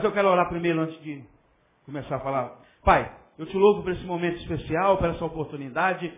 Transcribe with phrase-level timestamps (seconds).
[0.00, 1.22] Mas eu quero orar primeiro antes de
[1.84, 2.58] começar a falar.
[2.82, 6.10] Pai, eu te louvo por esse momento especial, por essa oportunidade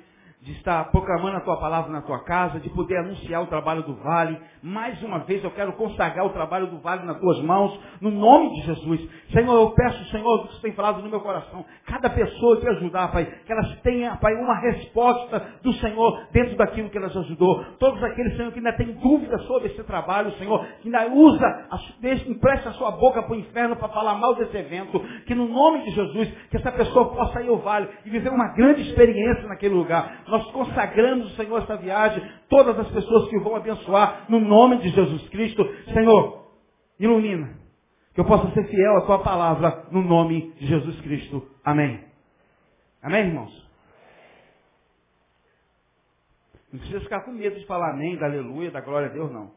[0.43, 3.95] de estar proclamando a tua palavra na tua casa, de poder anunciar o trabalho do
[3.95, 4.41] Vale.
[4.61, 8.51] Mais uma vez eu quero consagrar o trabalho do Vale nas tuas mãos, no nome
[8.55, 9.09] de Jesus.
[9.33, 13.13] Senhor, eu peço, Senhor, que você tem falado no meu coração, cada pessoa que ajudar,
[13.13, 17.65] Pai, que elas tenham, Pai, uma resposta do Senhor dentro daquilo que elas ajudou.
[17.79, 21.79] Todos aqueles, Senhor, que ainda têm dúvidas sobre esse trabalho, Senhor, que ainda usa, a
[22.29, 25.85] empresta a sua boca para o inferno para falar mal desse evento, que no nome
[25.85, 29.75] de Jesus, que essa pessoa possa ir ao vale e viver uma grande experiência naquele
[29.75, 30.23] lugar.
[30.33, 35.29] Nós consagramos, Senhor, essa viagem, todas as pessoas que vão abençoar, no nome de Jesus
[35.29, 35.63] Cristo.
[35.93, 36.47] Senhor,
[36.99, 37.55] ilumina,
[38.15, 41.47] que eu possa ser fiel à tua palavra, no nome de Jesus Cristo.
[41.63, 42.03] Amém.
[43.03, 43.69] Amém, irmãos?
[46.73, 49.53] Não precisa ficar com medo de falar amém, da aleluia, da glória a Deus, não.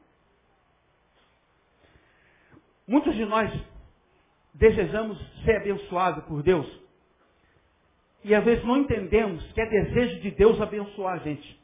[2.86, 3.50] Muitos de nós
[4.54, 6.85] desejamos ser abençoados por Deus.
[8.26, 11.62] E às vezes não entendemos que é desejo de Deus abençoar a gente.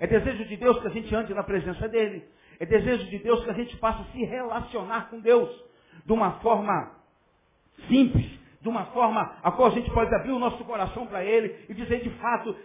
[0.00, 2.24] É desejo de Deus que a gente ande na presença dEle.
[2.58, 5.48] É desejo de Deus que a gente passe a se relacionar com Deus
[6.04, 6.90] de uma forma
[7.86, 8.28] simples,
[8.60, 11.74] de uma forma a qual a gente pode abrir o nosso coração para Ele e
[11.74, 12.56] dizer de fato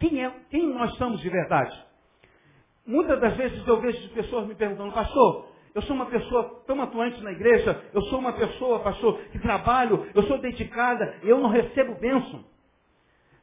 [0.00, 1.78] quem, é, quem nós somos de verdade.
[2.86, 7.22] Muitas das vezes eu vejo pessoas me perguntando, pastor, eu sou uma pessoa tão atuante
[7.22, 11.94] na igreja, eu sou uma pessoa, pastor, que trabalho, eu sou dedicada, eu não recebo
[11.94, 12.44] bênção.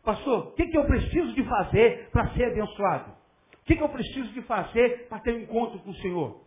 [0.03, 3.12] Pastor, o que, que eu preciso de fazer para ser abençoado?
[3.53, 6.46] O que, que eu preciso de fazer para ter um encontro com o Senhor?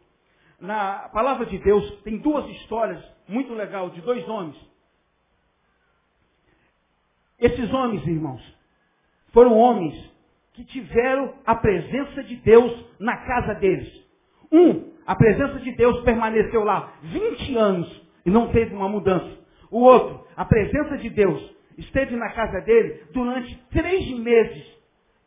[0.60, 4.56] Na palavra de Deus tem duas histórias muito legais de dois homens.
[7.38, 8.42] Esses homens, irmãos,
[9.32, 9.94] foram homens
[10.54, 14.04] que tiveram a presença de Deus na casa deles.
[14.50, 19.38] Um, a presença de Deus permaneceu lá 20 anos e não teve uma mudança.
[19.70, 21.42] O outro, a presença de Deus
[21.78, 24.66] esteve na casa dele durante três meses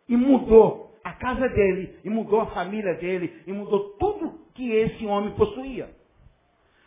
[0.07, 5.03] e mudou a casa dele, e mudou a família dele, e mudou tudo que esse
[5.07, 5.89] homem possuía.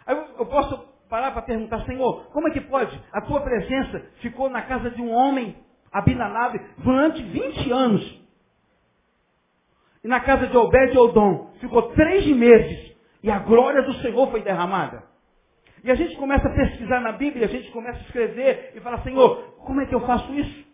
[0.07, 0.79] Aí eu, posso
[1.09, 2.97] parar para perguntar, Senhor, como é que pode?
[3.13, 5.57] A tua presença ficou na casa de um homem,
[5.91, 8.24] Abinadab, durante 20 anos.
[10.05, 12.95] E na casa de Obed Odom ficou três meses.
[13.23, 15.03] E a glória do Senhor foi derramada.
[15.83, 19.03] E a gente começa a pesquisar na Bíblia, a gente começa a escrever e fala,
[19.03, 20.65] Senhor, como é que eu faço isso?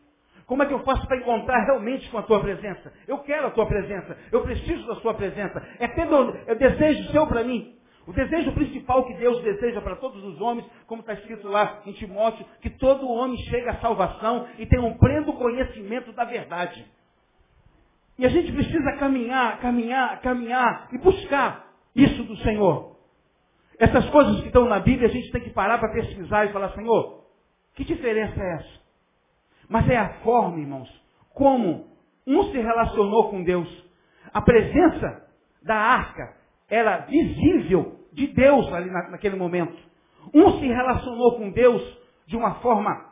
[0.47, 2.93] Como é que eu faço para encontrar realmente com a tua presença?
[3.07, 4.19] Eu quero a tua presença.
[4.33, 5.65] Eu preciso da sua presença.
[5.79, 7.77] É, pelo, é desejo seu para mim.
[8.07, 11.93] O desejo principal que Deus deseja para todos os homens, como está escrito lá em
[11.93, 16.85] Timóteo, que todo homem chegue à salvação e tenha um pleno conhecimento da verdade.
[18.21, 22.95] E a gente precisa caminhar, caminhar, caminhar e buscar isso do Senhor.
[23.79, 26.71] Essas coisas que estão na Bíblia, a gente tem que parar para pesquisar e falar,
[26.75, 27.25] Senhor,
[27.75, 28.81] que diferença é essa?
[29.71, 30.87] Mas é a forma, irmãos,
[31.33, 31.89] como
[32.27, 33.91] um se relacionou com Deus.
[34.35, 35.27] A presença
[35.63, 36.37] da arca
[36.69, 39.79] era visível de Deus ali na, naquele momento.
[40.35, 41.83] Um se relacionou com Deus
[42.27, 43.10] de uma forma,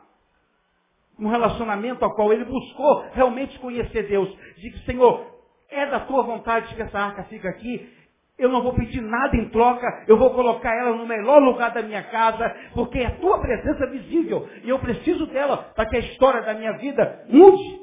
[1.19, 4.29] um relacionamento ao qual ele buscou realmente conhecer Deus.
[4.57, 5.25] Diz, Senhor,
[5.69, 7.93] é da tua vontade que essa arca fique aqui.
[8.37, 11.81] Eu não vou pedir nada em troca, eu vou colocar ela no melhor lugar da
[11.81, 14.47] minha casa, porque é a tua presença visível.
[14.63, 17.79] E eu preciso dela para que a história da minha vida mude.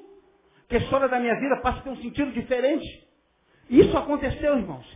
[0.67, 3.07] Que a história da minha vida passe a ter um sentido diferente.
[3.69, 4.87] Isso aconteceu, irmãos.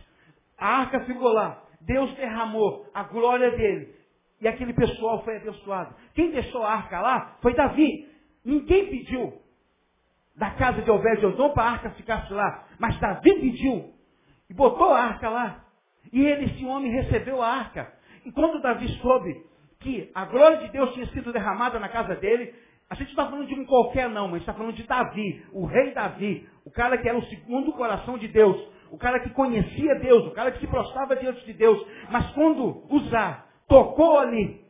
[0.57, 1.61] A arca ficou lá.
[1.81, 3.95] Deus derramou a glória dele.
[4.41, 5.95] E aquele pessoal foi abençoado.
[6.15, 8.09] Quem deixou a arca lá foi Davi.
[8.43, 9.41] Ninguém pediu
[10.35, 12.65] da casa de Obed-Odom para a arca ficasse lá.
[12.79, 13.93] Mas Davi pediu.
[14.49, 15.65] E botou a arca lá.
[16.11, 17.93] E ele, esse homem, recebeu a arca.
[18.25, 19.45] E quando Davi soube
[19.79, 22.53] que a glória de Deus tinha sido derramada na casa dele,
[22.89, 25.65] a gente não está falando de um qualquer não, mas está falando de Davi, o
[25.65, 28.57] rei Davi, o cara que era o segundo coração de Deus,
[28.91, 31.81] o cara que conhecia Deus, o cara que se prostrava diante de Deus.
[32.11, 34.61] Mas quando Uzá tocou ali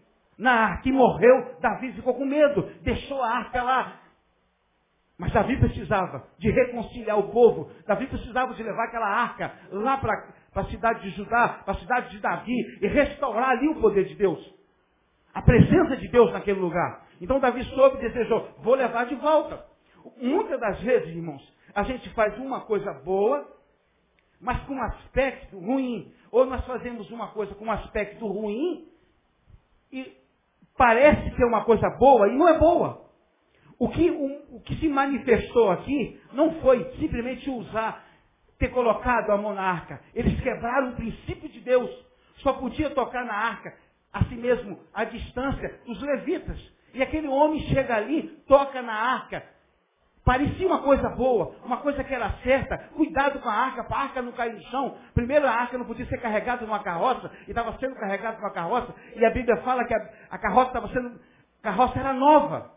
[0.41, 3.99] na arca e morreu, Davi ficou com medo, deixou a arca lá.
[5.15, 7.69] Mas Davi precisava de reconciliar o povo.
[7.85, 12.09] Davi precisava de levar aquela arca lá para a cidade de Judá, para a cidade
[12.09, 14.43] de Davi, e restaurar ali o poder de Deus.
[15.31, 17.05] A presença de Deus naquele lugar.
[17.21, 19.63] Então Davi soube e desejou, vou levar de volta.
[20.17, 23.47] Muitas das vezes, irmãos, a gente faz uma coisa boa,
[24.41, 26.11] mas com um aspecto ruim.
[26.31, 28.87] Ou nós fazemos uma coisa com um aspecto ruim
[29.91, 30.20] e
[30.77, 33.09] parece que é uma coisa boa e não é boa.
[33.79, 38.05] O que, o, que se manifestou aqui não foi simplesmente usar,
[38.59, 39.99] ter colocado a monarca.
[40.13, 41.89] Eles quebraram o princípio de Deus.
[42.37, 43.75] Só podia tocar na arca,
[44.13, 46.59] assim mesmo, à distância dos levitas.
[46.93, 49.43] E aquele homem chega ali, toca na arca,
[50.31, 52.77] Parecia uma coisa boa, uma coisa que era certa.
[52.95, 54.97] Cuidado com a arca, para a arca não cair no chão.
[55.13, 58.95] Primeiro a arca não podia ser carregada numa carroça, e estava sendo carregada numa carroça,
[59.13, 61.19] e a Bíblia fala que a, a carroça estava sendo.
[61.59, 62.71] A carroça era nova.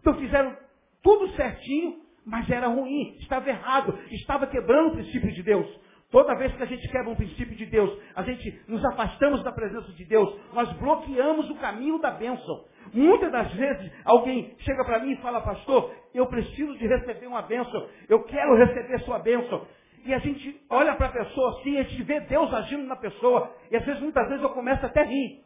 [0.00, 0.56] Então fizeram
[1.00, 5.80] tudo certinho, mas era ruim, estava errado, estava quebrando o princípio de Deus.
[6.10, 9.52] Toda vez que a gente quebra um princípio de Deus, a gente nos afastamos da
[9.52, 12.64] presença de Deus, nós bloqueamos o caminho da bênção.
[12.92, 17.42] Muitas das vezes alguém chega para mim e fala, pastor, eu preciso de receber uma
[17.42, 19.66] bênção, eu quero receber sua bênção.
[20.04, 23.52] E a gente olha para a pessoa assim, a gente vê Deus agindo na pessoa,
[23.70, 25.44] e às vezes, muitas vezes eu começo até a rir.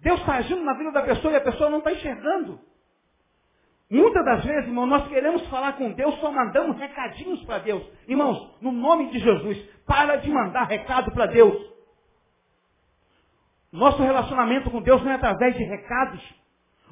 [0.00, 2.58] Deus está agindo na vida da pessoa e a pessoa não está enxergando.
[3.90, 7.82] Muitas das vezes, irmão, nós queremos falar com Deus, só mandamos recadinhos para Deus.
[8.06, 11.70] Irmãos, no nome de Jesus, para de mandar recado para Deus.
[13.72, 16.22] Nosso relacionamento com Deus não é através de recados.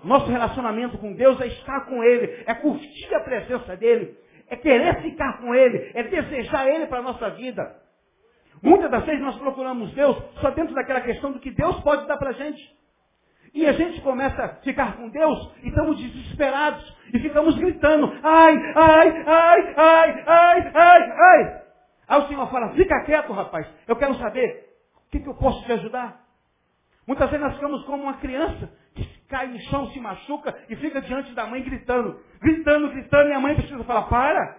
[0.02, 4.16] Nosso relacionamento com Deus é estar com Ele, é curtir a presença dEle,
[4.48, 7.76] é querer ficar com Ele, é desejar Ele para a nossa vida.
[8.60, 12.16] Muitas das vezes nós procuramos Deus só dentro daquela questão do que Deus pode dar
[12.16, 12.76] para a gente.
[13.54, 18.56] E a gente começa a ficar com Deus e estamos desesperados e ficamos gritando, ai,
[18.74, 21.62] ai, ai, ai, ai, ai, ai.
[22.06, 25.64] Aí o Senhor fala, fica quieto, rapaz, eu quero saber o que, que eu posso
[25.64, 26.24] te ajudar.
[27.06, 31.00] Muitas vezes nós ficamos como uma criança que cai no chão, se machuca e fica
[31.00, 34.58] diante da mãe gritando, gritando, gritando, e a mãe precisa falar, para!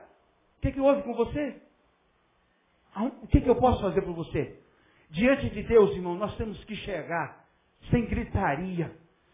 [0.58, 1.62] O que, que houve com você?
[3.22, 4.60] O que, que eu posso fazer por você?
[5.10, 7.49] Diante de Deus, irmão, nós temos que chegar
[7.90, 8.92] sem gritaria,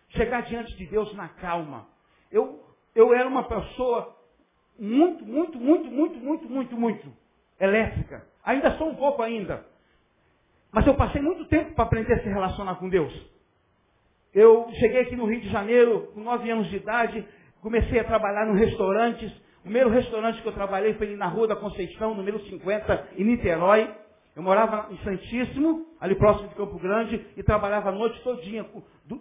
[0.09, 1.87] chegar diante de Deus na calma.
[2.31, 2.63] Eu,
[2.93, 4.15] eu era uma pessoa
[4.77, 7.13] muito, muito, muito, muito, muito, muito, muito
[7.59, 8.25] elétrica.
[8.43, 9.65] Ainda sou um pouco ainda.
[10.71, 13.13] Mas eu passei muito tempo para aprender a se relacionar com Deus.
[14.33, 17.25] Eu cheguei aqui no Rio de Janeiro com nove anos de idade,
[17.61, 19.31] comecei a trabalhar em restaurantes.
[19.59, 23.89] O primeiro restaurante que eu trabalhei foi na Rua da Conceição, número 50, em Niterói.
[24.35, 28.65] Eu morava em Santíssimo, ali próximo de Campo Grande, e trabalhava a noite todinha.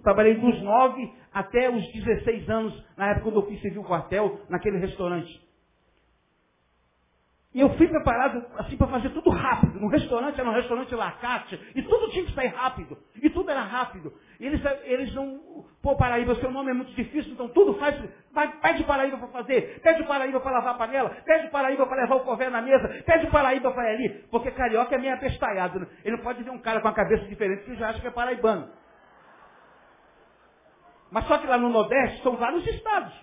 [0.03, 4.41] Trabalhei dos nove até os 16 anos, na época quando eu fiz servir o quartel,
[4.49, 5.41] naquele restaurante.
[7.55, 9.79] E eu fui preparado assim para fazer tudo rápido.
[9.79, 11.61] No restaurante era um restaurante lacate.
[11.77, 12.99] E tudo tinha que sair rápido.
[13.15, 14.13] E tudo era rápido.
[14.41, 15.65] E eles, eles não.
[15.81, 17.95] Pô, Paraíba, seu nome é muito difícil, então tudo faz.
[18.61, 19.81] Pede Paraíba para fazer.
[19.81, 21.11] Pede Paraíba para lavar a panela.
[21.25, 22.89] Pede Paraíba para levar o cové na mesa.
[23.07, 24.09] Pede Paraíba para ir ali.
[24.33, 25.79] Porque carioca é meio apestalhado.
[25.79, 25.87] Né?
[26.05, 28.11] Ele não pode ver um cara com a cabeça diferente que já acha que é
[28.11, 28.69] paraibano.
[31.09, 33.15] Mas só que lá no Nordeste são vários estados.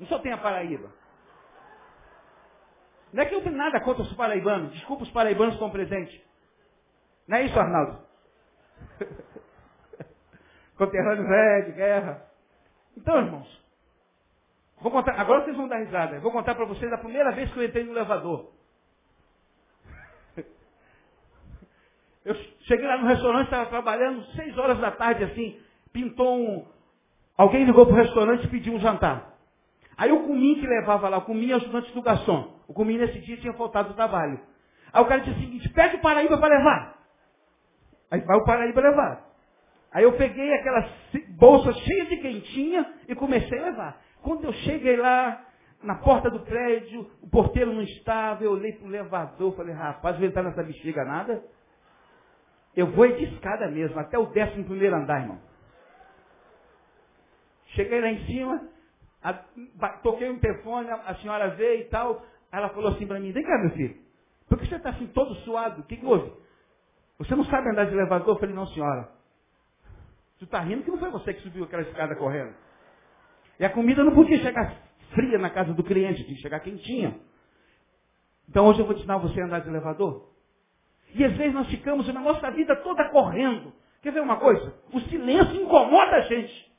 [0.00, 0.97] Não só tem a Paraíba.
[3.12, 4.72] Não é que eu tenho nada contra os paraibanos.
[4.72, 6.22] Desculpa os paraibanos com presente.
[7.26, 7.98] Não é isso, Arnaldo?
[10.76, 12.22] Conterrâneo velho, de guerra.
[12.96, 13.64] Então, irmãos,
[14.80, 16.20] vou contar, agora vocês vão dar risada.
[16.20, 18.52] Vou contar para vocês a primeira vez que eu entrei no elevador.
[22.24, 25.58] Eu cheguei lá no restaurante, estava trabalhando, seis horas da tarde, assim,
[25.92, 26.66] pintou um.
[27.38, 29.34] Alguém ligou para o restaurante e pediu um jantar.
[29.96, 32.57] Aí o Cumim que levava lá, o Cumim é ajudante do garçom.
[32.68, 34.38] O Cumim nesse dia tinha faltado do trabalho.
[34.92, 36.98] Aí o cara disse o seguinte, pede o Paraíba para levar.
[38.10, 39.26] Aí vai o Paraíba levar.
[39.90, 40.86] Aí eu peguei aquela
[41.30, 44.00] bolsa cheia de quentinha e comecei a levar.
[44.22, 45.46] Quando eu cheguei lá,
[45.82, 50.16] na porta do prédio, o porteiro não estava, eu olhei para o elevador, falei, rapaz,
[50.16, 51.42] vou entrar nessa bexiga nada.
[52.76, 55.40] Eu vou de escada mesmo, até o décimo primeiro andar, irmão.
[57.68, 58.68] Cheguei lá em cima,
[59.22, 59.32] a,
[60.02, 62.24] toquei um telefone, a, senhora veio e tal.
[62.50, 63.96] Ela falou assim para mim, vem cá, meu filho.
[64.48, 65.82] Por que você está assim todo suado?
[65.82, 66.32] O que, que houve?
[67.18, 68.34] Você não sabe andar de elevador?
[68.34, 69.10] Eu falei, não, senhora.
[70.38, 72.54] Você está rindo que não foi você que subiu aquela escada correndo.
[73.58, 74.76] E a comida não podia chegar
[75.12, 77.18] fria na casa do cliente, tinha que chegar quentinha.
[78.48, 80.28] Então hoje eu vou ensinar você a andar de elevador.
[81.14, 83.72] E às vezes nós ficamos na nossa vida toda correndo.
[84.00, 84.74] Quer ver uma coisa?
[84.92, 86.72] O silêncio incomoda a gente.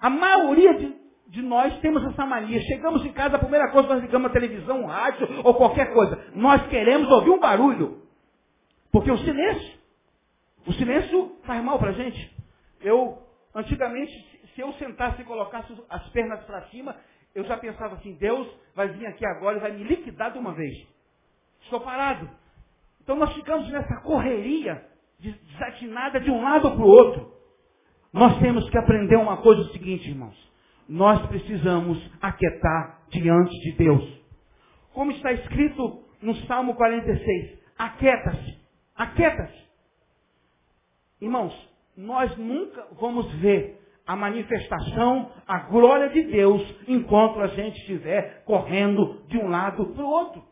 [0.00, 0.96] A maioria de,
[1.28, 2.60] de nós temos essa mania.
[2.62, 6.18] Chegamos em casa, a primeira coisa nós ligamos a televisão, rádio ou qualquer coisa.
[6.34, 8.02] Nós queremos ouvir um barulho.
[8.90, 9.78] Porque o silêncio,
[10.66, 12.34] o silêncio faz mal para a gente.
[12.80, 13.18] Eu,
[13.54, 14.12] antigamente,
[14.54, 16.96] se eu sentasse e colocasse as pernas para cima,
[17.34, 20.54] eu já pensava assim, Deus vai vir aqui agora e vai me liquidar de uma
[20.54, 20.74] vez.
[21.62, 22.28] Estou parado.
[23.02, 24.82] Então nós ficamos nessa correria
[25.18, 27.34] desatinada de um lado para o outro.
[28.12, 30.36] Nós temos que aprender uma coisa o seguinte, irmãos.
[30.88, 34.18] Nós precisamos aquietar diante de Deus.
[34.94, 38.58] Como está escrito no Salmo 46, aquieta-se,
[38.96, 39.68] aquieta-se.
[41.20, 41.54] Irmãos,
[41.96, 49.22] nós nunca vamos ver a manifestação, a glória de Deus, enquanto a gente estiver correndo
[49.28, 50.42] de um lado para o outro.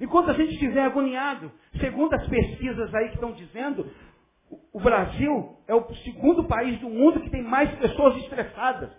[0.00, 3.88] Enquanto a gente estiver agoniado, segundo as pesquisas aí que estão dizendo,
[4.72, 8.90] o Brasil é o segundo país do mundo que tem mais pessoas estressadas.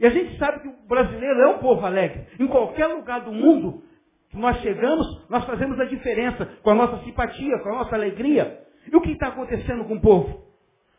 [0.00, 2.26] E a gente sabe que o brasileiro é um povo alegre.
[2.38, 3.82] Em qualquer lugar do mundo
[4.30, 8.60] que nós chegamos, nós fazemos a diferença com a nossa simpatia, com a nossa alegria.
[8.90, 10.50] E o que está acontecendo com o povo?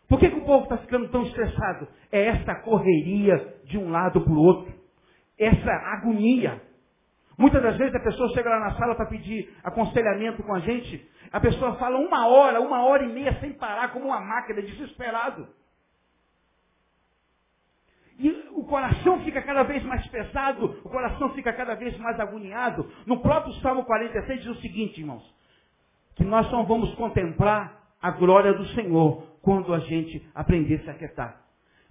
[0.08, 1.88] Por que, que o povo está ficando tão estressado?
[2.12, 4.72] É essa correria de um lado para o outro.
[5.40, 6.62] Essa agonia.
[7.38, 11.10] Muitas das vezes a pessoa chega lá na sala para pedir aconselhamento com a gente,
[11.32, 15.48] a pessoa fala uma hora, uma hora e meia sem parar, como uma máquina, desesperado.
[18.22, 22.88] E o coração fica cada vez mais pesado, o coração fica cada vez mais agoniado.
[23.08, 25.24] No próprio Salmo 46 diz o seguinte, irmãos,
[26.16, 30.90] que nós só vamos contemplar a glória do Senhor quando a gente aprender a se
[30.92, 31.42] aquietar.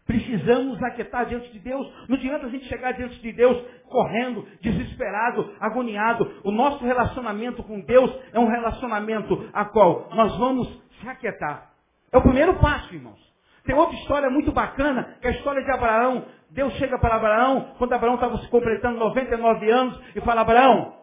[0.06, 1.92] Precisamos aquietar diante de Deus.
[2.08, 6.40] Não adianta a gente chegar diante de Deus correndo, desesperado, agoniado.
[6.44, 10.68] O nosso relacionamento com Deus é um relacionamento a qual nós vamos
[11.00, 11.72] se aquietar.
[12.12, 13.29] É o primeiro passo, irmãos.
[13.70, 16.26] Tem outra história muito bacana, que é a história de Abraão.
[16.50, 20.96] Deus chega para Abraão, quando Abraão estava se completando 99 anos, e fala, Abraão,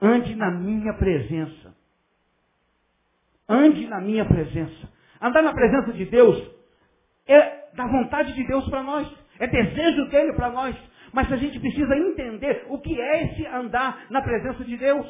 [0.00, 1.74] ande na minha presença.
[3.48, 4.88] Ande na minha presença.
[5.20, 6.40] Andar na presença de Deus
[7.26, 9.12] é da vontade de Deus para nós.
[9.40, 10.76] É desejo dele para nós.
[11.12, 15.04] Mas a gente precisa entender o que é esse andar na presença de Deus.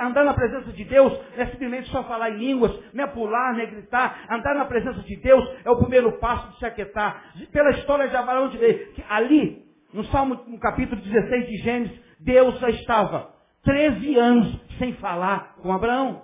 [0.00, 3.54] Andar na presença de Deus não é simplesmente só falar em línguas, nem é pular,
[3.54, 4.26] nem é gritar.
[4.30, 7.34] Andar na presença de Deus é o primeiro passo de se aquietar.
[7.52, 12.00] Pela história de Abraão de ver que ali, no Salmo, no capítulo 16 de Gênesis,
[12.20, 16.22] Deus já estava 13 anos sem falar com Abraão.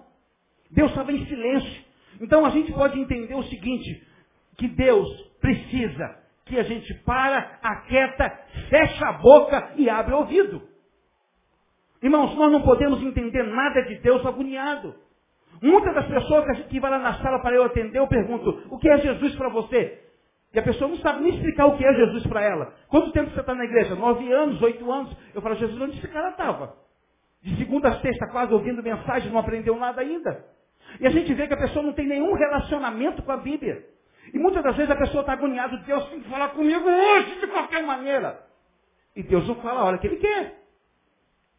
[0.70, 1.84] Deus estava em silêncio.
[2.20, 4.02] Então a gente pode entender o seguinte,
[4.56, 5.08] que Deus
[5.40, 8.30] precisa que a gente para, aquieta,
[8.70, 10.62] fecha a boca e abre o ouvido.
[12.02, 14.94] Irmãos, nós não podemos entender nada de Deus agoniado.
[15.62, 18.88] Muitas das pessoas que vai lá na sala para eu atender, eu pergunto, o que
[18.88, 20.02] é Jesus para você?
[20.52, 22.72] E a pessoa não sabe nem explicar o que é Jesus para ela.
[22.88, 23.94] Quanto tempo você está na igreja?
[23.94, 25.14] Nove anos, oito anos?
[25.34, 26.76] Eu falo, Jesus, onde esse cara estava?
[27.42, 30.44] De segunda a sexta, quase ouvindo mensagem, não aprendeu nada ainda.
[31.00, 33.84] E a gente vê que a pessoa não tem nenhum relacionamento com a Bíblia.
[34.32, 37.46] E muitas das vezes a pessoa está agoniada, Deus tem que falar comigo hoje, de
[37.46, 38.44] qualquer maneira.
[39.14, 40.65] E Deus não fala a hora que Ele quer.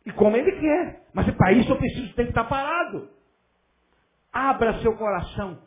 [0.08, 1.02] E como Ele quer.
[1.14, 3.10] Mas para isso eu preciso ter que estar parado.
[4.32, 5.60] Abra seu coração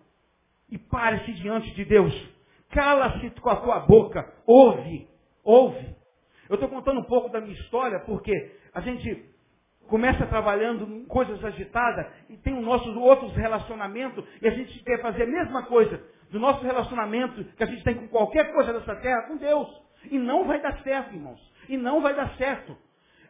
[0.70, 2.14] e pare-se diante de Deus.
[2.70, 4.32] Cala-se com a tua boca.
[4.46, 5.06] Ouve.
[5.44, 5.94] Ouve.
[6.48, 8.32] Eu estou contando um pouco da minha história porque
[8.72, 9.28] a gente
[9.88, 15.24] começa trabalhando coisas agitadas e tem os nossos outros relacionamentos e a gente quer fazer
[15.24, 19.22] a mesma coisa do nosso relacionamento que a gente tem com qualquer coisa dessa terra
[19.24, 19.68] com Deus.
[20.10, 21.40] E não vai dar certo, irmãos.
[21.68, 22.74] E não vai dar certo.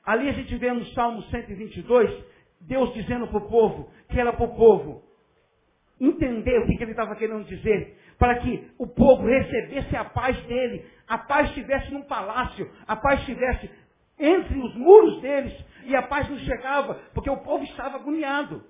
[0.05, 2.25] Ali a gente vê no Salmo 122,
[2.61, 5.03] Deus dizendo para o povo, que era para o povo
[6.01, 10.37] entender o que, que ele estava querendo dizer, para que o povo recebesse a paz
[10.45, 13.71] dele, a paz estivesse num palácio, a paz estivesse
[14.19, 15.53] entre os muros deles,
[15.85, 18.65] e a paz não chegava, porque o povo estava agoniado.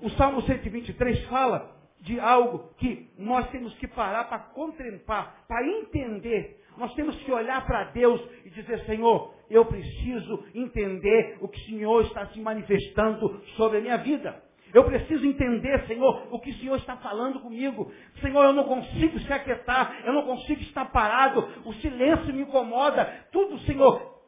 [0.00, 6.62] O Salmo 123 fala de algo que nós temos que parar para contemplar, para entender.
[6.76, 11.64] Nós temos que olhar para Deus e dizer, Senhor, eu preciso entender o que o
[11.64, 14.42] Senhor está se manifestando sobre a minha vida.
[14.74, 17.90] Eu preciso entender, Senhor, o que o Senhor está falando comigo.
[18.20, 23.04] Senhor, eu não consigo se aquietar, eu não consigo estar parado, o silêncio me incomoda.
[23.32, 24.20] Tudo, Senhor,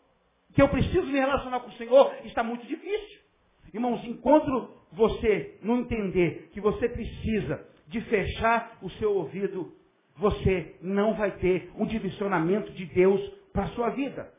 [0.54, 3.18] que eu preciso me relacionar com o Senhor está muito difícil.
[3.74, 9.72] Irmãos, enquanto você não entender que você precisa de fechar o seu ouvido,
[10.16, 13.20] você não vai ter um direcionamento de Deus
[13.52, 14.32] para a sua vida.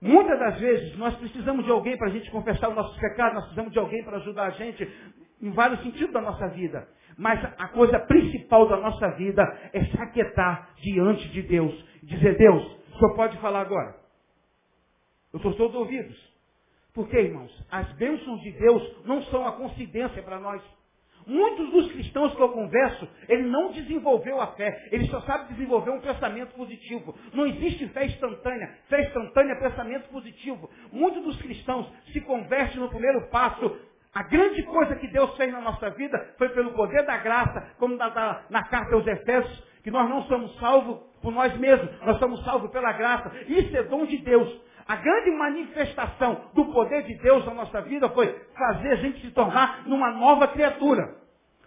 [0.00, 3.44] Muitas das vezes nós precisamos de alguém para a gente confessar os nossos pecados, nós
[3.44, 4.88] precisamos de alguém para ajudar a gente
[5.42, 6.88] em vários sentidos da nossa vida.
[7.18, 9.42] Mas a coisa principal da nossa vida
[9.74, 11.84] é se aquietar diante de Deus.
[12.02, 12.62] Dizer, Deus,
[12.94, 13.94] o senhor pode falar agora.
[15.32, 16.18] Eu estou todos ouvidos.
[16.94, 17.52] Por quê, irmãos?
[17.70, 20.62] As bênçãos de Deus não são a coincidência para nós.
[21.26, 25.90] Muitos dos cristãos que eu converso, ele não desenvolveu a fé, ele só sabe desenvolver
[25.90, 27.14] um pensamento positivo.
[27.32, 28.74] Não existe fé instantânea.
[28.88, 30.70] Fé instantânea é pensamento positivo.
[30.92, 33.78] Muitos dos cristãos se convertem no primeiro passo.
[34.12, 37.96] A grande coisa que Deus fez na nossa vida foi pelo poder da graça, como
[37.96, 42.18] na, na, na carta aos Efésios, que nós não somos salvos por nós mesmos, nós
[42.18, 43.30] somos salvos pela graça.
[43.46, 44.60] Isso é dom de Deus.
[44.90, 48.26] A grande manifestação do poder de Deus na nossa vida foi
[48.58, 51.14] fazer a gente se tornar numa nova criatura.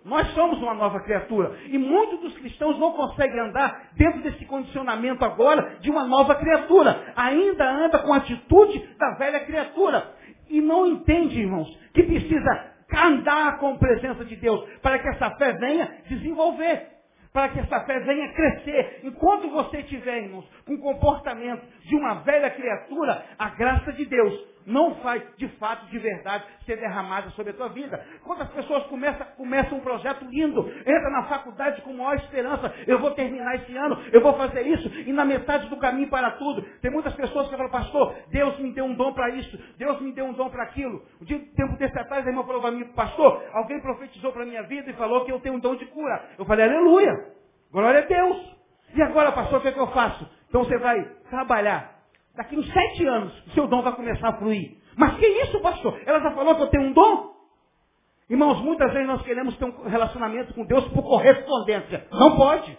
[0.04, 1.58] Nós somos uma nova criatura.
[1.68, 7.14] E muitos dos cristãos não conseguem andar dentro desse condicionamento agora de uma nova criatura.
[7.16, 10.06] Ainda anda com a atitude da velha criatura.
[10.50, 15.32] E não entende, irmãos, que precisa andar com a presença de Deus para que essa
[15.38, 16.93] fé venha desenvolver
[17.34, 19.02] para que essa fé venha crescer.
[19.04, 24.96] Enquanto você tiver, irmãos, um comportamento de uma velha criatura, a graça de Deus não
[24.96, 28.06] faz, de fato, de verdade, ser derramada sobre a tua vida.
[28.24, 33.00] Quando as pessoas começam, começam um projeto lindo, entra na faculdade com maior esperança, eu
[33.00, 36.62] vou terminar esse ano, eu vou fazer isso, e na metade do caminho para tudo.
[36.82, 40.12] Tem muitas pessoas que falam, pastor, Deus me deu um dom para isso, Deus me
[40.12, 41.04] deu um dom para aquilo.
[41.22, 44.46] Um dia, tempo desse atrás, a irmã falou para mim, pastor, alguém profetizou para a
[44.46, 46.24] minha vida e falou que eu tenho um dom de cura.
[46.38, 47.12] Eu falei, aleluia,
[47.72, 48.54] glória a Deus.
[48.96, 50.30] E agora, pastor, o que, é que eu faço?
[50.48, 51.93] Então você vai trabalhar
[52.36, 54.78] Daqui uns sete anos, o seu dom vai começar a fluir.
[54.98, 56.00] Mas que isso, pastor?
[56.06, 57.34] Ela já falou que eu tenho um dom?
[58.30, 62.08] Irmãos, muitas vezes nós queremos ter um relacionamento com Deus por correspondência.
[62.12, 62.76] Não pode.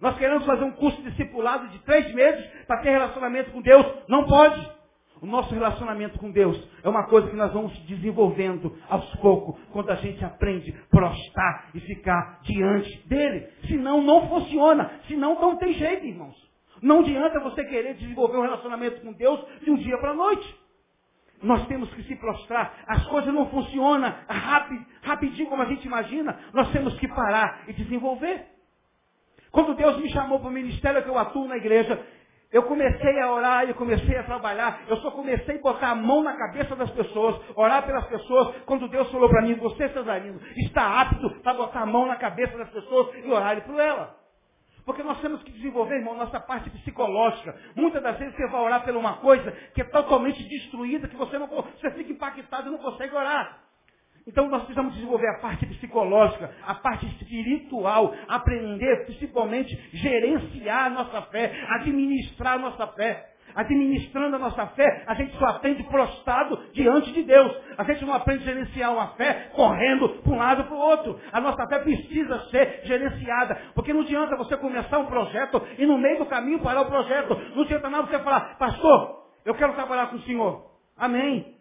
[0.00, 3.86] Nós queremos fazer um curso discipulado de três meses para ter relacionamento com Deus.
[4.08, 4.78] Não pode.
[5.20, 9.90] O nosso relacionamento com Deus é uma coisa que nós vamos desenvolvendo aos poucos, quando
[9.90, 13.48] a gente aprende a prostar e ficar diante dele.
[13.66, 14.90] Senão não funciona.
[15.08, 16.47] Senão não tem jeito, irmãos.
[16.82, 20.58] Não adianta você querer desenvolver um relacionamento com Deus de um dia para a noite.
[21.42, 22.74] Nós temos que se prostrar.
[22.86, 26.38] As coisas não funcionam rapid, rapidinho como a gente imagina.
[26.52, 28.44] Nós temos que parar e desenvolver.
[29.50, 32.04] Quando Deus me chamou para o ministério que eu atuo na igreja,
[32.50, 36.22] eu comecei a orar, eu comecei a trabalhar, eu só comecei a botar a mão
[36.22, 41.00] na cabeça das pessoas, orar pelas pessoas, quando Deus falou para mim, você, Cesarino, está
[41.02, 44.17] apto para botar a mão na cabeça das pessoas e orar por ela.
[44.88, 47.54] Porque nós temos que desenvolver, irmão, nossa parte psicológica.
[47.76, 51.38] Muitas das vezes você vai orar por uma coisa que é totalmente destruída, que você
[51.38, 53.58] não você fica impactado e não consegue orar.
[54.26, 61.20] Então nós precisamos desenvolver a parte psicológica, a parte espiritual, aprender principalmente gerenciar a nossa
[61.20, 67.10] fé, administrar a nossa fé administrando a nossa fé, a gente só aprende prostrado diante
[67.12, 67.52] de Deus.
[67.76, 71.20] A gente não aprende a gerenciar uma fé correndo para um lado para o outro.
[71.32, 73.60] A nossa fé precisa ser gerenciada.
[73.74, 77.36] Porque não adianta você começar um projeto e no meio do caminho parar o projeto.
[77.56, 80.64] Não adianta nada você falar, pastor, eu quero trabalhar com o senhor.
[80.96, 81.56] Amém.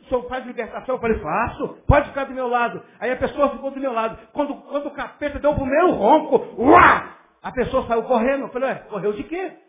[0.00, 0.94] O senhor faz libertação?
[0.94, 1.76] Eu falei, faço.
[1.86, 2.82] Pode ficar do meu lado.
[2.98, 4.16] Aí a pessoa ficou do meu lado.
[4.32, 8.44] Quando, quando o capeta deu o primeiro ronco, uá, a pessoa saiu correndo.
[8.44, 9.63] Eu falei, ué, correu de quê?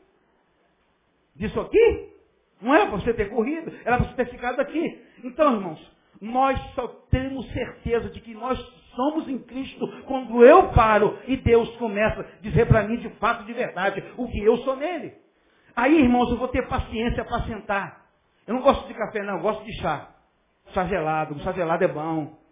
[1.36, 2.10] Disso aqui?
[2.62, 5.02] Não era para você ter corrido, era para você ter ficado aqui.
[5.24, 8.58] Então, irmãos, nós só temos certeza de que nós
[8.96, 13.44] somos em Cristo quando eu paro e Deus começa a dizer para mim de fato,
[13.44, 15.14] de verdade, o que eu sou nele.
[15.76, 18.06] Aí, irmãos, eu vou ter paciência para sentar.
[18.48, 20.10] Eu não gosto de café, não, eu gosto de chá.
[20.74, 22.45] Chá gelado, chá gelado é bom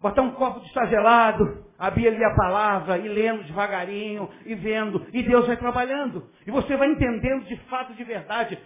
[0.00, 5.06] botar um copo de chá gelado, abrir ali a palavra, e lendo devagarinho, e vendo,
[5.12, 6.26] e Deus vai trabalhando.
[6.46, 8.58] E você vai entendendo de fato, de verdade,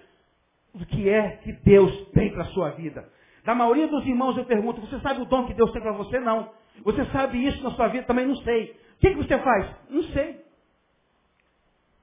[0.72, 3.08] o que é que Deus tem para a sua vida.
[3.44, 6.18] Da maioria dos irmãos eu pergunto, você sabe o dom que Deus tem para você?
[6.18, 6.50] Não.
[6.82, 8.06] Você sabe isso na sua vida?
[8.06, 8.70] Também não sei.
[8.96, 9.76] O que, que você faz?
[9.90, 10.42] Não sei.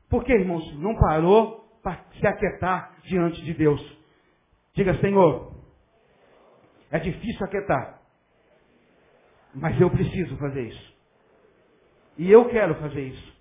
[0.10, 0.78] Por que, irmãos?
[0.78, 3.82] Não parou para se aquietar diante de Deus.
[4.74, 5.54] Diga, Senhor,
[6.92, 8.01] é difícil aquietar.
[9.54, 10.94] Mas eu preciso fazer isso.
[12.18, 13.34] E eu quero fazer isso.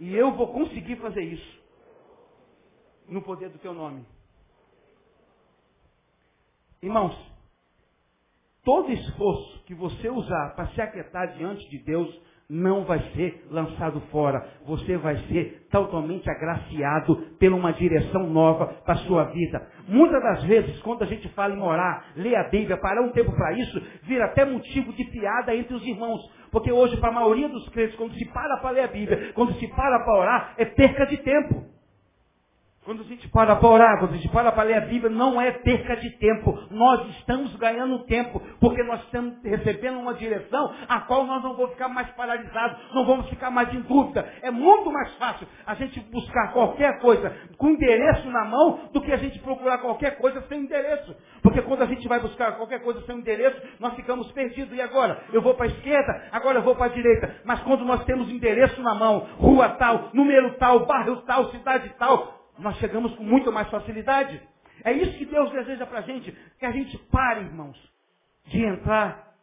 [0.00, 1.62] E eu vou conseguir fazer isso.
[3.08, 4.04] No poder do teu nome.
[6.82, 7.16] Irmãos,
[8.64, 14.00] todo esforço que você usar para se aquietar diante de Deus não vai ser lançado
[14.10, 14.46] fora.
[14.66, 19.66] Você vai ser totalmente agraciado pela uma direção nova para a sua vida.
[19.86, 23.32] Muitas das vezes, quando a gente fala em orar, ler a Bíblia, parar um tempo
[23.32, 26.20] para isso, vira até motivo de piada entre os irmãos.
[26.50, 29.52] Porque hoje, para a maioria dos crentes, quando se para para ler a Bíblia, quando
[29.54, 31.73] se para para orar, é perca de tempo.
[32.84, 35.40] Quando a gente para para orar, quando a gente para para ler a Bíblia, não
[35.40, 36.58] é perca de tempo.
[36.70, 41.72] Nós estamos ganhando tempo, porque nós estamos recebendo uma direção a qual nós não vamos
[41.72, 44.30] ficar mais paralisados, não vamos ficar mais em dúvida.
[44.42, 49.12] É muito mais fácil a gente buscar qualquer coisa com endereço na mão do que
[49.12, 51.16] a gente procurar qualquer coisa sem endereço.
[51.42, 54.76] Porque quando a gente vai buscar qualquer coisa sem endereço, nós ficamos perdidos.
[54.76, 55.22] E agora?
[55.32, 57.34] Eu vou para a esquerda, agora eu vou para a direita.
[57.46, 62.33] Mas quando nós temos endereço na mão, rua tal, número tal, bairro tal, cidade tal,
[62.58, 64.40] nós chegamos com muito mais facilidade.
[64.84, 67.78] É isso que Deus deseja para a gente, que a gente pare, irmãos,
[68.46, 69.34] de entrar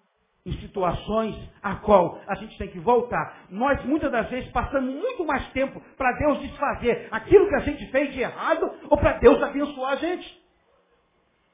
[0.45, 3.45] em situações a qual a gente tem que voltar.
[3.49, 7.85] Nós muitas das vezes passamos muito mais tempo para Deus desfazer aquilo que a gente
[7.91, 10.41] fez de errado ou para Deus abençoar a gente.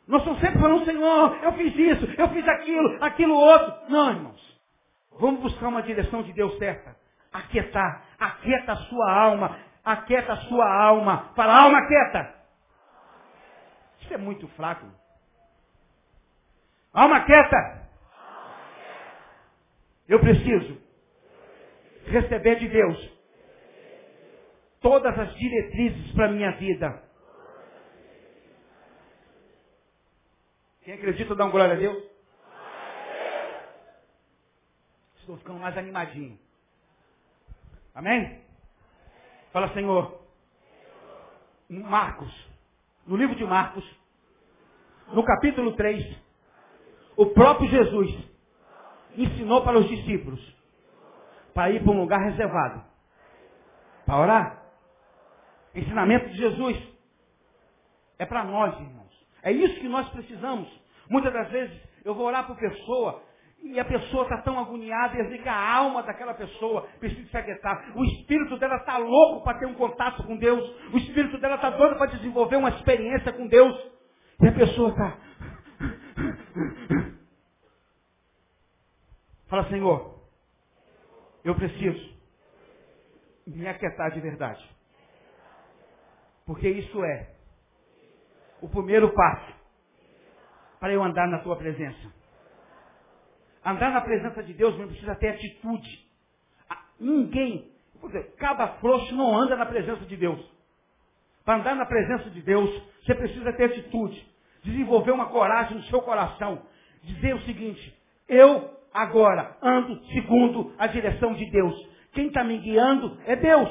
[0.08, 3.74] Nós estamos sempre falando, Senhor, eu fiz isso, eu fiz aquilo, aquilo outro.
[3.90, 4.58] Não, irmãos.
[5.20, 6.96] Vamos buscar uma direção de Deus certa.
[7.34, 11.32] Aquietar, aquieta a sua alma, aquieta a sua alma.
[11.34, 12.36] Fala, alma quieta.
[14.02, 14.86] Isso é muito fraco.
[16.94, 17.88] Alma quieta.
[20.08, 20.78] Eu preciso
[22.06, 23.18] receber de Deus
[24.82, 27.04] todas as diretrizes para a minha vida.
[30.82, 32.02] Quem acredita, dá um glória a Deus.
[35.20, 36.40] Estou ficando mais animadinho.
[37.94, 38.47] Amém?
[39.58, 40.22] Fala, Senhor.
[41.68, 42.32] Marcos,
[43.08, 43.84] no livro de Marcos,
[45.08, 46.16] no capítulo 3,
[47.16, 48.24] o próprio Jesus
[49.16, 50.40] ensinou para os discípulos
[51.56, 52.84] para ir para um lugar reservado.
[54.06, 54.64] Para orar.
[55.74, 56.78] Ensinamento de Jesus
[58.20, 59.28] é para nós, irmãos.
[59.42, 60.70] É isso que nós precisamos.
[61.10, 63.24] Muitas das vezes eu vou orar por pessoa
[63.72, 67.92] e a pessoa está tão agoniada, e que a alma daquela pessoa precisa se aquietar.
[67.96, 70.64] O espírito dela está louco para ter um contato com Deus.
[70.94, 73.76] O espírito dela está doido para desenvolver uma experiência com Deus.
[74.42, 75.18] E a pessoa está.
[79.48, 80.22] Fala, Senhor,
[81.44, 82.18] eu preciso
[83.46, 84.64] me aquietar de verdade.
[86.46, 87.32] Porque isso é
[88.62, 89.54] o primeiro passo
[90.80, 92.12] para eu andar na tua presença.
[93.68, 96.08] Andar na presença de Deus não precisa ter atitude.
[96.70, 97.70] Ah, ninguém,
[98.38, 100.40] cada frouxo não anda na presença de Deus.
[101.44, 102.70] Para andar na presença de Deus,
[103.04, 104.26] você precisa ter atitude.
[104.64, 106.62] Desenvolver uma coragem no seu coração.
[107.04, 107.94] Dizer o seguinte,
[108.30, 111.76] eu agora ando segundo a direção de Deus.
[112.14, 113.70] Quem está me guiando é Deus.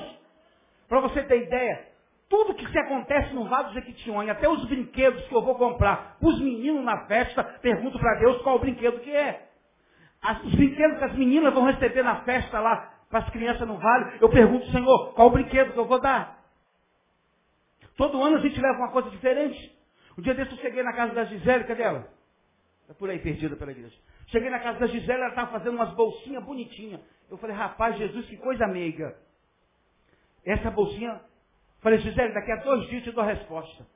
[0.91, 1.89] Para você ter ideia,
[2.29, 6.39] tudo que se acontece no Vado Jequitinhonha, até os brinquedos que eu vou comprar, os
[6.39, 9.46] meninos na festa, pergunto para Deus qual o brinquedo que é.
[10.23, 13.79] As, os brinquedos que as meninas vão receber na festa lá, para as crianças no
[13.79, 16.45] vale, eu pergunto, Senhor, qual o brinquedo que eu vou dar?
[17.97, 19.75] Todo ano a gente leva uma coisa diferente.
[20.19, 22.09] Um dia desse eu cheguei na casa da Gisele, cadê ela?
[22.83, 23.97] Está por aí perdida pela igreja.
[24.27, 27.01] Cheguei na casa da Gisele, ela estava fazendo umas bolsinhas bonitinhas.
[27.31, 29.17] Eu falei, rapaz, Jesus, que coisa meiga.
[30.45, 31.21] Essa bolsinha
[31.87, 33.87] Falei, Gisele, daqui a dois dias eu te dou a resposta.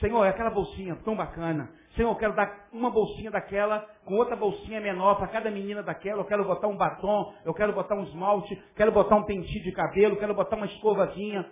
[0.00, 1.70] Senhor, é aquela bolsinha tão bacana.
[1.96, 6.20] Senhor, eu quero dar uma bolsinha daquela com outra bolsinha menor para cada menina daquela.
[6.20, 9.72] Eu quero botar um batom, eu quero botar um esmalte, quero botar um pentinho de
[9.72, 11.46] cabelo, quero botar uma escovazinha.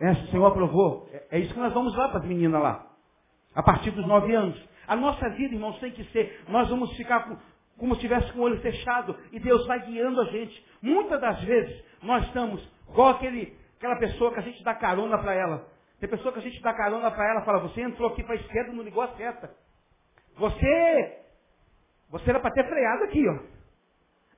[0.00, 1.08] É, o Senhor aprovou.
[1.12, 2.86] É, é isso que nós vamos lá para as meninas lá.
[3.54, 4.58] A partir dos nove anos.
[4.86, 6.44] A nossa vida, irmãos, tem que ser.
[6.48, 7.36] Nós vamos ficar com,
[7.78, 10.66] como se estivesse com o olho fechado e Deus vai guiando a gente.
[10.80, 15.34] Muitas das vezes nós estamos igual aquele Aquela pessoa que a gente dá carona para
[15.34, 15.68] ela.
[16.00, 18.36] Tem pessoa que a gente dá carona para ela fala, você entrou aqui para a
[18.36, 19.50] esquerda não ligou a seta.
[20.36, 21.18] Você,
[22.10, 23.58] você era para ter freado aqui, ó.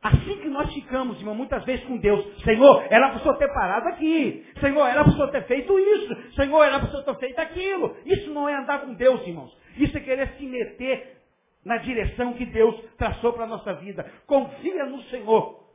[0.03, 3.53] Assim que nós ficamos, irmão, muitas vezes com Deus, Senhor, era para o Senhor ter
[3.53, 4.47] parado aqui.
[4.59, 6.35] Senhor, era para o Senhor ter feito isso.
[6.37, 7.97] Senhor, era para o Senhor ter feito aquilo.
[8.07, 9.55] Isso não é andar com Deus, irmãos.
[9.77, 11.19] Isso é querer se meter
[11.63, 14.11] na direção que Deus traçou para a nossa vida.
[14.27, 15.69] Confia no Senhor.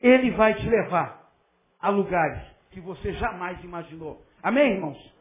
[0.00, 1.30] Ele vai te levar
[1.78, 4.22] a lugares que você jamais imaginou.
[4.42, 5.14] Amém, irmãos?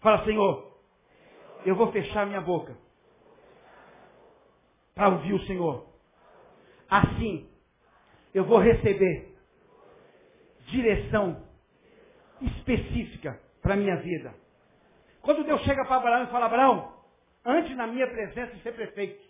[0.00, 0.78] Fala, Senhor,
[1.64, 2.76] eu vou fechar minha boca
[4.94, 5.86] para ouvir o Senhor.
[6.88, 7.48] Assim,
[8.34, 9.34] eu vou receber
[10.66, 11.42] direção
[12.40, 14.34] específica para a minha vida.
[15.22, 16.92] Quando Deus chega para Abraão e fala, Abraão,
[17.44, 19.24] antes na minha presença ser prefeito,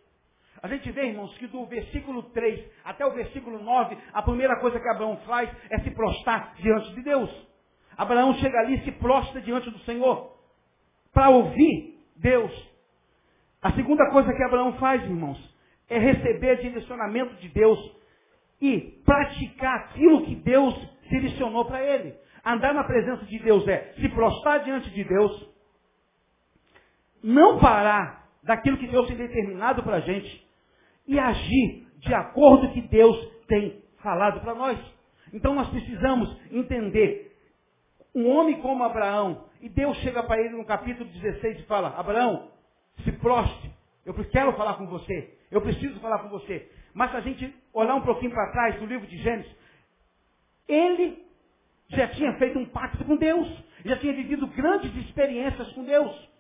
[0.61, 4.81] a gente vê, irmãos, que do versículo 3 até o versículo 9, a primeira coisa
[4.81, 7.54] que Abraão faz é se prostrar diante de Deus.
[7.97, 10.35] Abraão chega ali e se prostra diante do Senhor
[11.13, 12.53] para ouvir Deus.
[13.63, 15.39] A segunda coisa que Abraão faz, irmãos,
[15.89, 17.79] é receber direcionamento de Deus
[18.61, 20.75] e praticar aquilo que Deus
[21.09, 22.15] direcionou para ele.
[22.45, 25.49] Andar na presença de Deus é se prostrar diante de Deus,
[27.23, 30.47] não parar daquilo que Deus tem determinado para a gente
[31.07, 34.79] e agir de acordo com que Deus tem falado para nós.
[35.33, 37.34] Então nós precisamos entender
[38.15, 42.51] um homem como Abraão, e Deus chega para ele no capítulo 16 e fala, Abraão,
[43.03, 43.71] se prostre,
[44.05, 46.71] eu quero falar com você, eu preciso falar com você.
[46.93, 49.51] Mas se a gente olhar um pouquinho para trás do livro de Gênesis,
[50.69, 51.25] ele
[51.89, 53.49] já tinha feito um pacto com Deus,
[53.85, 56.35] já tinha vivido grandes experiências com Deus.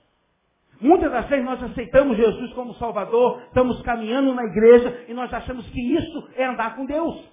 [0.80, 5.68] Muitas das vezes nós aceitamos Jesus como Salvador, estamos caminhando na igreja e nós achamos
[5.70, 7.24] que isso é andar com Deus.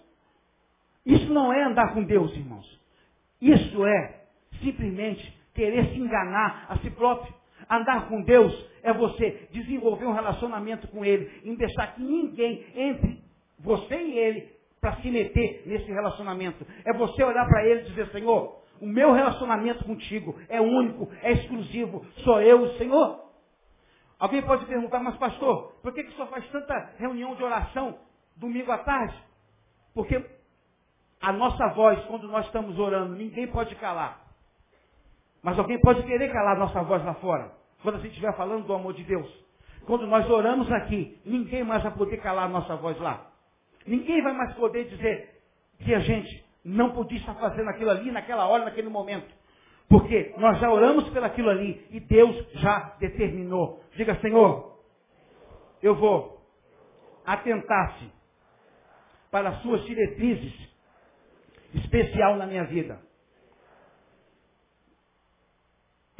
[1.05, 2.79] Isso não é andar com Deus, irmãos.
[3.41, 4.20] Isso é
[4.61, 7.33] simplesmente querer se enganar a si próprio.
[7.69, 13.23] Andar com Deus é você desenvolver um relacionamento com Ele, em deixar que ninguém entre
[13.59, 16.65] você e Ele para se meter nesse relacionamento.
[16.83, 21.31] É você olhar para Ele e dizer, Senhor, o meu relacionamento contigo é único, é
[21.33, 23.21] exclusivo, sou eu o Senhor.
[24.19, 27.99] Alguém pode perguntar, mas pastor, por que, que só faz tanta reunião de oração
[28.35, 29.15] domingo à tarde?
[29.93, 30.23] Porque
[31.21, 34.30] a nossa voz, quando nós estamos orando, ninguém pode calar.
[35.43, 37.51] Mas alguém pode querer calar nossa voz lá fora,
[37.81, 39.27] quando a gente estiver falando do amor de Deus.
[39.85, 43.31] Quando nós oramos aqui, ninguém mais vai poder calar nossa voz lá.
[43.85, 45.41] Ninguém vai mais poder dizer
[45.79, 49.33] que a gente não podia estar fazendo aquilo ali, naquela hora, naquele momento.
[49.89, 53.83] Porque nós já oramos pelaquilo ali e Deus já determinou.
[53.95, 54.79] Diga, Senhor,
[55.81, 56.39] eu vou
[57.25, 58.09] atentar-se
[59.29, 60.53] para as suas diretrizes
[61.73, 62.99] especial na minha vida.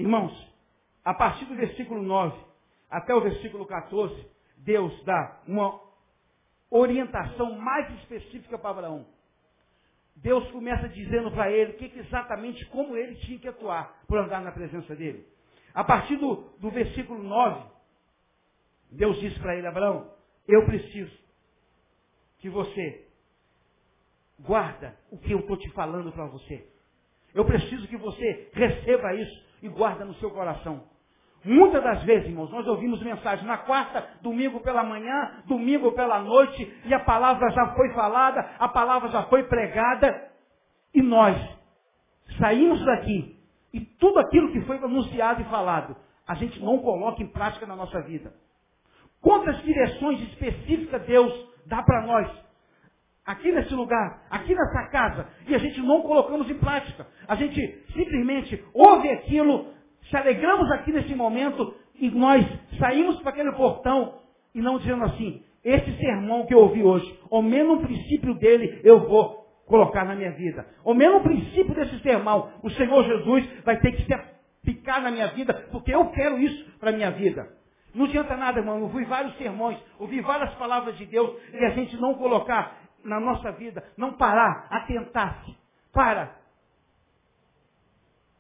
[0.02, 0.34] Irmãos,
[1.06, 2.36] a partir do versículo 9
[2.90, 5.80] até o versículo 14, Deus dá uma
[6.72, 9.06] orientação mais específica para Abraão.
[10.16, 14.52] Deus começa dizendo para ele que, exatamente como ele tinha que atuar por andar na
[14.52, 15.24] presença dele.
[15.72, 17.70] A partir do, do versículo 9,
[18.92, 20.12] Deus disse para ele, Abraão,
[20.48, 21.16] eu preciso
[22.40, 23.08] que você
[24.40, 26.68] guarda o que eu estou te falando para você.
[27.36, 30.84] Eu preciso que você receba isso e guarda no seu coração.
[31.43, 36.71] Muitas das vezes, irmãos, nós ouvimos mensagens na quarta, domingo pela manhã, domingo pela noite,
[36.86, 40.30] e a palavra já foi falada, a palavra já foi pregada,
[40.93, 41.36] e nós
[42.38, 43.39] saímos daqui,
[43.74, 45.95] e tudo aquilo que foi anunciado e falado,
[46.28, 48.32] a gente não coloca em prática na nossa vida.
[49.19, 52.51] Quantas direções específicas Deus dá para nós?
[53.25, 57.05] Aqui nesse lugar, aqui nessa casa, e a gente não colocamos em prática.
[57.27, 59.67] A gente simplesmente ouve aquilo,
[60.10, 62.45] se alegramos aqui nesse momento e nós
[62.79, 64.15] saímos para aquele portão
[64.55, 68.81] e não dizendo assim, esse sermão que eu ouvi hoje, ao menos um princípio dele
[68.84, 70.65] eu vou colocar na minha vida.
[70.84, 75.12] Ao menos um princípio desse sermão, o Senhor Jesus vai ter que se aplicar na
[75.12, 77.47] minha vida, porque eu quero isso para a minha vida.
[77.93, 78.77] Não adianta nada, irmão.
[78.77, 83.20] Eu ouvi vários sermões, ouvi várias palavras de Deus e a gente não colocar na
[83.20, 85.56] nossa vida, não parar, atentar-se.
[85.92, 86.42] Para,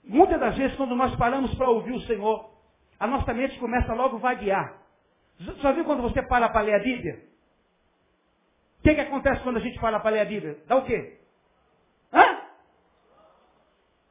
[0.03, 2.51] Muitas das vezes, quando nós paramos para ouvir o Senhor,
[2.99, 4.77] a nossa mente começa logo a vaguear.
[5.39, 7.23] Já viu quando você para para ler a Bíblia?
[8.79, 10.57] O que, que acontece quando a gente para para ler a Bíblia?
[10.67, 11.19] Dá o quê?
[12.11, 12.41] Hã?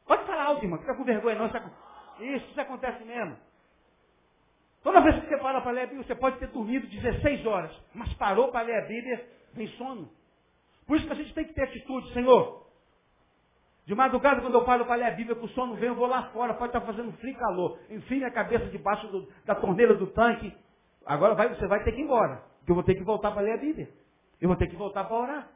[0.07, 0.79] Pode falar alto, irmão.
[0.79, 1.47] Fica com vergonha não.
[2.25, 3.37] Isso, isso acontece mesmo.
[4.83, 7.77] Toda vez que você para para ler a Bíblia, você pode ter dormido 16 horas,
[7.95, 10.11] mas parou para ler a Bíblia, vem sono.
[10.91, 12.67] Por isso que a gente tem que ter atitude, Senhor.
[13.87, 16.09] De madrugada, quando eu paro para ler a Bíblia, que o sono vem, eu vou
[16.09, 17.79] lá fora, pode estar fazendo frio e calor.
[17.89, 20.53] Enfim, minha cabeça debaixo do, da torneira do tanque.
[21.07, 22.43] Agora vai, você vai ter que ir embora.
[22.59, 23.89] Porque eu vou ter que voltar para ler a Bíblia.
[24.41, 25.49] Eu vou ter que voltar para orar.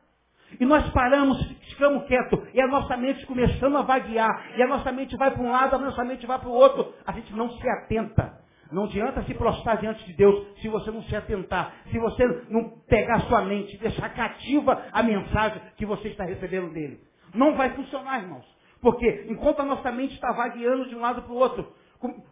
[0.61, 1.37] E nós paramos,
[1.69, 5.43] ficamos quietos, e a nossa mente começando a vaguear, e a nossa mente vai para
[5.43, 6.95] um lado, a nossa mente vai para o outro.
[7.05, 8.39] A gente não se atenta.
[8.75, 12.71] Não adianta se prostrar diante de Deus se você não se atentar, se você não
[12.89, 17.01] pegar sua mente, deixar cativa a mensagem que você está recebendo dele.
[17.33, 18.45] Não vai funcionar, irmãos.
[18.81, 21.73] Porque enquanto a nossa mente está vagueando de um lado para o outro,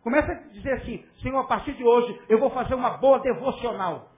[0.03, 4.11] começa a dizer assim, Senhor, a partir de hoje eu vou fazer uma boa devocional.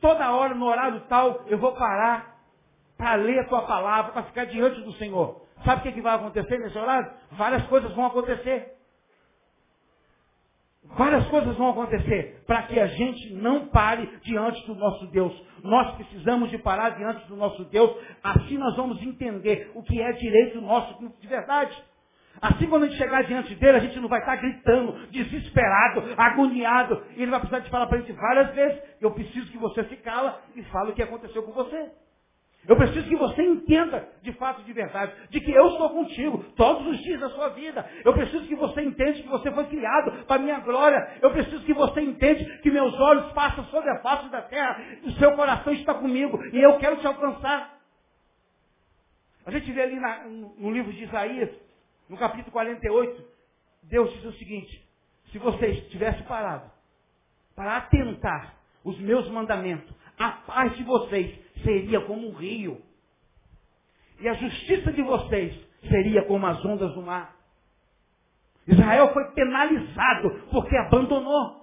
[0.00, 2.36] Toda hora, no horário tal, eu vou parar
[2.96, 5.42] para ler a tua palavra, para ficar diante do Senhor.
[5.64, 7.10] Sabe o que, que vai acontecer nesse horário?
[7.32, 8.79] Várias coisas vão acontecer.
[10.84, 15.32] Várias coisas vão acontecer para que a gente não pare diante do nosso Deus.
[15.62, 20.12] Nós precisamos de parar diante do nosso Deus, assim nós vamos entender o que é
[20.12, 21.76] direito nosso de verdade.
[22.40, 27.02] Assim quando a gente chegar diante dele, a gente não vai estar gritando, desesperado, agoniado.
[27.16, 29.84] E ele vai precisar de falar para a gente várias vezes, eu preciso que você
[29.84, 31.90] se cala e fale o que aconteceu com você.
[32.68, 36.86] Eu preciso que você entenda de fato, de verdade, de que eu estou contigo todos
[36.88, 37.88] os dias da sua vida.
[38.04, 41.18] Eu preciso que você entenda que você foi criado para a minha glória.
[41.22, 45.10] Eu preciso que você entenda que meus olhos passam sobre a face da terra, o
[45.12, 47.78] seu coração está comigo e eu quero te alcançar.
[49.46, 51.50] A gente vê ali na, no livro de Isaías,
[52.08, 53.24] no capítulo 48,
[53.84, 54.86] Deus diz o seguinte:
[55.32, 56.70] se vocês tivessem parado
[57.56, 62.80] para atentar os meus mandamentos, a paz de vocês seria como um rio.
[64.20, 65.54] E a justiça de vocês
[65.88, 67.34] seria como as ondas do mar.
[68.66, 71.60] Israel foi penalizado porque abandonou.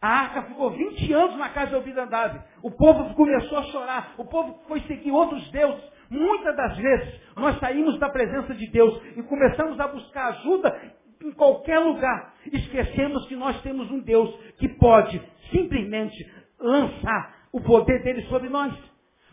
[0.00, 2.38] A arca ficou 20 anos na casa de Obidandave.
[2.62, 4.14] O povo começou a chorar.
[4.18, 5.82] O povo foi seguir outros deuses.
[6.10, 11.32] Muitas das vezes nós saímos da presença de Deus e começamos a buscar ajuda em
[11.32, 12.34] qualquer lugar.
[12.52, 16.30] Esquecemos que nós temos um Deus que pode simplesmente
[16.60, 18.74] lançar o poder dele sobre nós.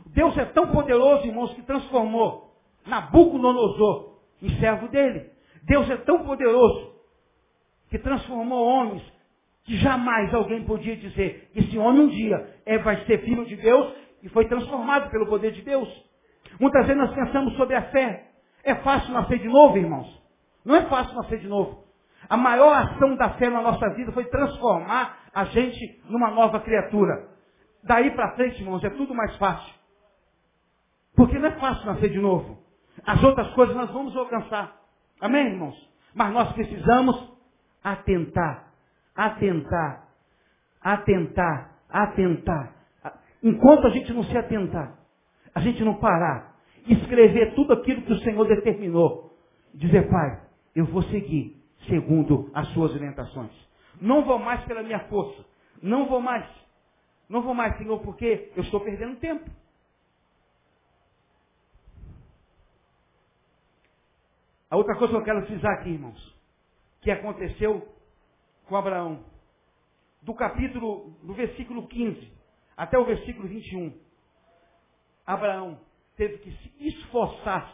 [0.07, 2.51] Deus é tão poderoso, irmãos, que transformou
[2.85, 5.29] Nabucodonosor em servo dele.
[5.63, 6.95] Deus é tão poderoso
[7.89, 9.03] que transformou homens
[9.63, 13.93] que jamais alguém podia dizer esse homem um dia é, vai ser filho de Deus
[14.23, 15.87] e foi transformado pelo poder de Deus.
[16.59, 18.27] Muitas vezes nós pensamos sobre a fé.
[18.63, 20.21] É fácil nascer de novo, irmãos?
[20.65, 21.83] Não é fácil nascer de novo.
[22.29, 27.29] A maior ação da fé na nossa vida foi transformar a gente numa nova criatura.
[27.83, 29.80] Daí para frente, irmãos, é tudo mais fácil.
[31.15, 32.57] Porque não é fácil nascer de novo.
[33.05, 34.79] As outras coisas nós vamos alcançar.
[35.19, 35.89] Amém, irmãos?
[36.13, 37.31] Mas nós precisamos
[37.83, 38.73] atentar,
[39.15, 40.07] atentar,
[40.81, 42.75] atentar, atentar.
[43.43, 44.97] Enquanto a gente não se atentar,
[45.53, 46.55] a gente não parar,
[46.87, 49.35] escrever tudo aquilo que o Senhor determinou,
[49.73, 50.41] dizer, Pai,
[50.75, 53.51] eu vou seguir segundo as suas orientações.
[53.99, 55.43] Não vou mais pela minha força.
[55.81, 56.45] Não vou mais.
[57.29, 59.49] Não vou mais, Senhor, porque eu estou perdendo tempo.
[64.71, 66.33] A outra coisa que eu quero frisar aqui, irmãos,
[67.01, 67.93] que aconteceu
[68.65, 69.25] com Abraão.
[70.21, 72.31] Do capítulo, do versículo 15
[72.77, 73.93] até o versículo 21.
[75.27, 75.77] Abraão
[76.15, 77.69] teve que se esforçar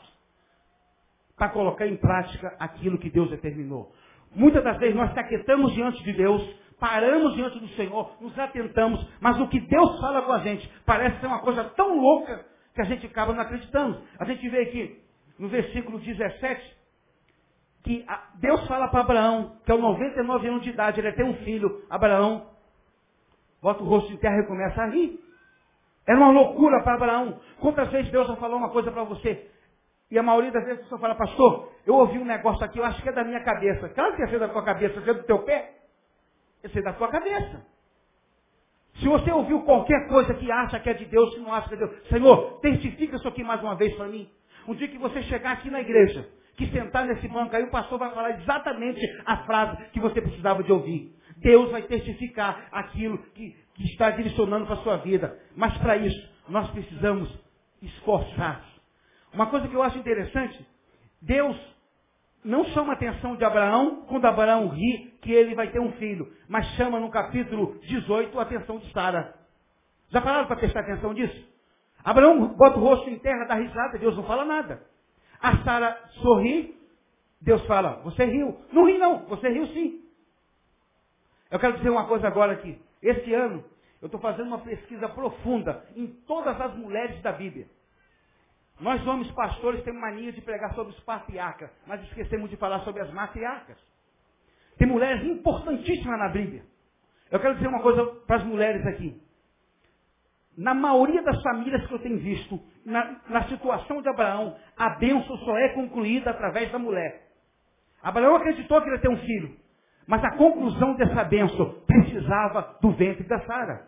[1.35, 3.93] para colocar em prática aquilo que Deus determinou.
[4.31, 6.41] Muitas das vezes nós se aquietamos diante de Deus,
[6.79, 11.19] paramos diante do Senhor, nos atentamos, mas o que Deus fala com a gente parece
[11.19, 14.01] ser uma coisa tão louca que a gente acaba não acreditando.
[14.17, 15.03] A gente vê aqui
[15.37, 16.76] no versículo 17
[17.87, 21.85] que Deus fala para Abraão, que aos 99 anos de idade ele tem um filho,
[21.89, 22.47] Abraão,
[23.61, 25.17] bota o rosto em terra e começa a rir.
[26.05, 27.39] Era uma loucura para Abraão.
[27.61, 29.49] Quantas vezes Deus já falou uma coisa para você?
[30.11, 33.01] E a maioria das vezes pessoa fala, pastor, eu ouvi um negócio aqui, eu acho
[33.01, 33.87] que é da minha cabeça.
[33.89, 35.75] Claro que é ser da tua cabeça, é do teu pé.
[36.63, 37.65] É ser da tua cabeça.
[38.99, 41.75] Se você ouviu qualquer coisa que acha que é de Deus, que não acha que
[41.75, 44.29] é de Deus, Senhor, testifica isso aqui mais uma vez para mim.
[44.67, 47.97] Um dia que você chegar aqui na igreja, que sentar nesse banco aí, o pastor
[47.97, 51.15] vai falar exatamente a frase que você precisava de ouvir.
[51.37, 55.39] Deus vai testificar aquilo que, que está direcionando para a sua vida.
[55.55, 57.29] Mas para isso, nós precisamos
[57.81, 58.65] esforçar
[59.33, 60.65] uma coisa que eu acho interessante,
[61.21, 61.55] Deus
[62.43, 66.31] não chama a atenção de Abraão quando Abraão ri que ele vai ter um filho,
[66.47, 69.35] mas chama no capítulo 18 a atenção de Sara.
[70.09, 71.47] Já pararam para prestar atenção disso?
[72.03, 74.81] Abraão bota o rosto em terra, dá risada, Deus não fala nada.
[75.41, 76.75] A Sara sorri,
[77.41, 78.59] Deus fala, você riu.
[78.71, 80.03] Não ri não, você riu sim.
[81.49, 82.79] Eu quero dizer uma coisa agora aqui.
[83.01, 83.63] Esse ano,
[84.01, 87.67] eu estou fazendo uma pesquisa profunda em todas as mulheres da Bíblia.
[88.79, 93.01] Nós, homens pastores, temos mania de pregar sobre os patriarcas, mas esquecemos de falar sobre
[93.01, 93.77] as matriarcas.
[94.77, 96.63] Tem mulheres importantíssimas na Bíblia.
[97.31, 99.19] Eu quero dizer uma coisa para as mulheres aqui.
[100.57, 105.37] Na maioria das famílias que eu tenho visto, na, na situação de Abraão, a bênção
[105.37, 107.27] só é concluída através da mulher.
[108.01, 109.55] Abraão acreditou que ele ia ter um filho,
[110.07, 113.87] mas a conclusão dessa bênção precisava do ventre da Sara.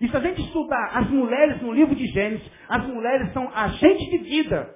[0.00, 4.10] E se a gente estudar as mulheres no livro de Gênesis, as mulheres são agentes
[4.10, 4.74] de vida.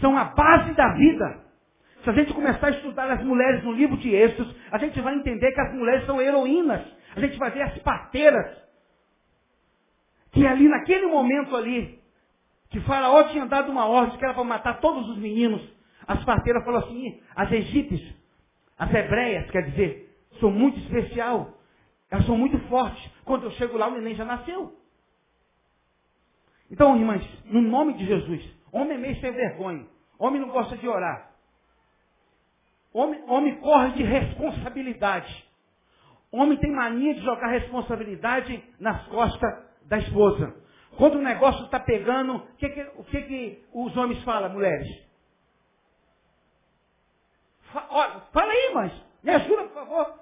[0.00, 1.40] São a base da vida.
[2.02, 5.14] Se a gente começar a estudar as mulheres no livro de Êxodos, a gente vai
[5.14, 6.82] entender que as mulheres são heroínas.
[7.14, 8.62] A gente vai ver as parteiras.
[10.32, 12.02] Que ali, naquele momento ali,
[12.70, 15.62] que Faraó tinha dado uma ordem que era para matar todos os meninos,
[16.06, 18.14] as parteiras falaram assim, as egípcias,
[18.78, 20.10] as hebreias, quer dizer,
[20.40, 21.54] são muito especial.
[22.10, 23.10] Elas são muito fortes.
[23.24, 24.74] Quando eu chego lá, o neném já nasceu.
[26.70, 29.86] Então, irmãs, no nome de Jesus, homem é meio sem vergonha.
[30.18, 31.30] Homem não gosta de orar.
[32.92, 35.44] Homem, homem corre de responsabilidade.
[36.30, 40.54] Homem tem mania de jogar responsabilidade nas costas da esposa.
[40.96, 44.88] Quando o negócio está pegando, o que, que, o que, que os homens falam, mulheres?
[47.72, 48.92] Fa- olha, fala aí, mães.
[49.22, 50.20] Me ajuda, por favor.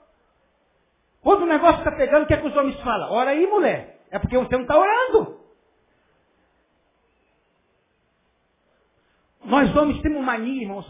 [1.22, 3.12] Quando o negócio está pegando, o que, é que os homens falam?
[3.12, 4.00] Ora aí, mulher.
[4.10, 5.40] É porque você não está orando.
[9.44, 10.86] Nós homens temos mania, irmãos,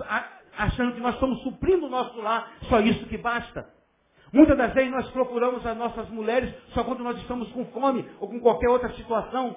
[0.56, 3.68] achando que nós estamos suprindo o nosso lar, só isso que basta.
[4.32, 8.28] Muitas das vezes nós procuramos as nossas mulheres só quando nós estamos com fome ou
[8.28, 9.56] com qualquer outra situação.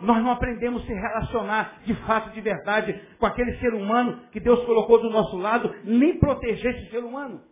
[0.00, 4.40] Nós não aprendemos a se relacionar de fato, de verdade, com aquele ser humano que
[4.40, 7.42] Deus colocou do nosso lado, nem proteger esse ser humano.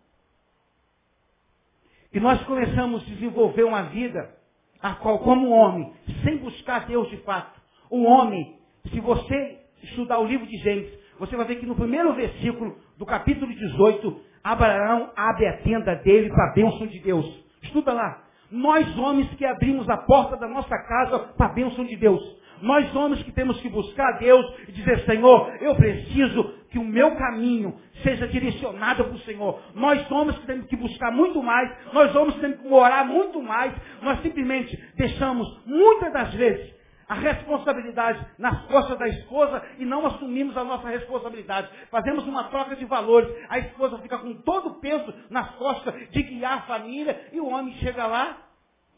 [2.12, 4.34] E nós começamos a desenvolver uma vida
[4.80, 5.92] a qual, como homem,
[6.24, 7.60] sem buscar Deus de fato,
[7.90, 8.56] o homem,
[8.90, 13.04] se você estudar o livro de Gênesis, você vai ver que no primeiro versículo do
[13.04, 17.26] capítulo 18, Abraão abre a tenda dele para a bênção de Deus.
[17.62, 18.22] Estuda lá.
[18.50, 22.22] Nós homens que abrimos a porta da nossa casa para a bênção de Deus.
[22.62, 26.84] Nós homens que temos que buscar a Deus e dizer, Senhor, eu preciso que o
[26.84, 29.60] meu caminho seja direcionado para o Senhor.
[29.74, 33.40] Nós homens que temos que buscar muito mais, nós homens que temos que orar muito
[33.42, 33.72] mais,
[34.02, 36.77] nós simplesmente deixamos, muitas das vezes,
[37.08, 41.70] a responsabilidade nas costas da esposa e não assumimos a nossa responsabilidade.
[41.90, 43.34] Fazemos uma troca de valores.
[43.48, 47.48] A esposa fica com todo o peso nas costas de guiar a família e o
[47.48, 48.36] homem chega lá,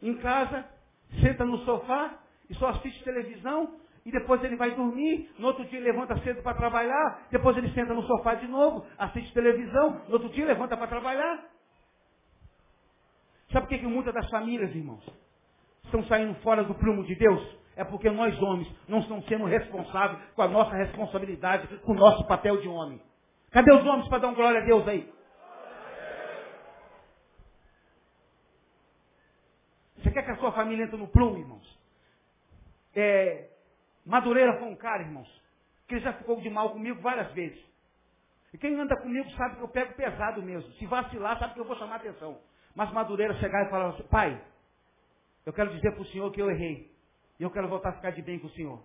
[0.03, 0.65] em casa,
[1.21, 2.15] senta no sofá
[2.49, 6.57] e só assiste televisão e depois ele vai dormir, no outro dia levanta cedo para
[6.57, 10.87] trabalhar, depois ele senta no sofá de novo, assiste televisão, no outro dia levanta para
[10.87, 11.45] trabalhar.
[13.53, 15.05] Sabe por que, que muitas das famílias, irmãos,
[15.85, 17.60] estão saindo fora do prumo de Deus?
[17.81, 22.27] É porque nós homens não estamos sendo responsáveis com a nossa responsabilidade, com o nosso
[22.27, 23.01] papel de homem.
[23.51, 25.11] Cadê os homens para dar um glória a Deus aí?
[29.97, 31.81] Você quer que a sua família entre no prumo, irmãos?
[32.95, 33.49] É,
[34.05, 35.43] Madureira foi um cara, irmãos,
[35.89, 37.65] que ele já ficou de mal comigo várias vezes.
[38.53, 40.71] E quem anda comigo sabe que eu pego pesado mesmo.
[40.75, 42.43] Se vacilar, sabe que eu vou chamar atenção.
[42.75, 44.39] Mas Madureira chegar e falar assim, pai,
[45.47, 47.00] eu quero dizer para o senhor que eu errei.
[47.41, 48.83] E eu quero voltar a ficar de bem com o senhor.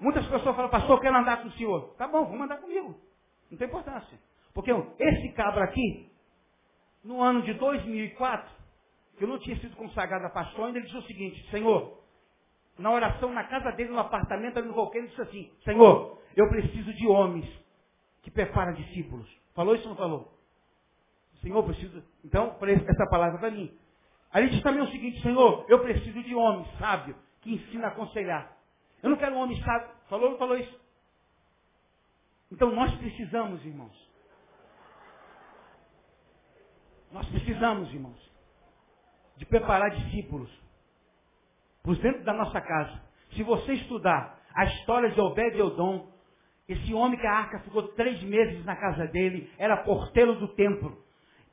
[0.00, 1.94] Muitas pessoas falam, pastor, eu quero andar com o senhor.
[1.94, 3.00] Tá bom, vamos andar comigo.
[3.48, 4.18] Não tem importância.
[4.52, 6.10] Porque esse cabra aqui,
[7.04, 8.50] no ano de 2004,
[9.16, 12.02] que eu não tinha sido consagrado a pastor, ainda ele disse o seguinte, Senhor,
[12.76, 16.48] na oração na casa dele, no apartamento, ali no Volcano, ele disse assim, Senhor, eu
[16.48, 17.48] preciso de homens
[18.22, 19.30] que preparam discípulos.
[19.54, 20.34] Falou isso ou não falou?
[21.42, 22.02] Senhor, eu preciso.
[22.24, 23.72] Então, essa palavra para mim.
[24.34, 28.56] Ele diz também o seguinte, Senhor, eu preciso de homem sábio que ensina a aconselhar.
[29.02, 29.88] Eu não quero um homem sábio.
[30.08, 30.80] Falou ou não falou isso?
[32.52, 34.10] Então nós precisamos, irmãos.
[37.12, 38.18] Nós precisamos, irmãos,
[39.36, 40.50] de preparar discípulos
[41.82, 43.02] por dentro da nossa casa.
[43.32, 46.08] Se você estudar a história de Obed e Odom,
[46.68, 51.02] esse homem que a arca ficou três meses na casa dele, era porteiro do templo.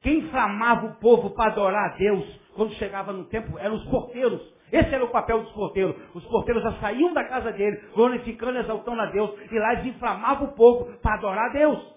[0.01, 2.25] Quem inflamava o povo para adorar a Deus
[2.55, 4.41] quando chegava no templo eram os porteiros.
[4.71, 5.95] Esse era o papel dos porteiros.
[6.13, 9.95] Os porteiros já saíam da casa dele, glorificando e exaltando a Deus, e lá eles
[9.95, 11.95] inflamavam o povo para adorar a Deus.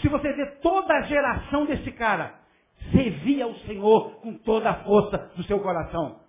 [0.00, 2.34] Se você vê toda a geração desse cara,
[2.92, 6.20] servia ao Senhor com toda a força do seu coração.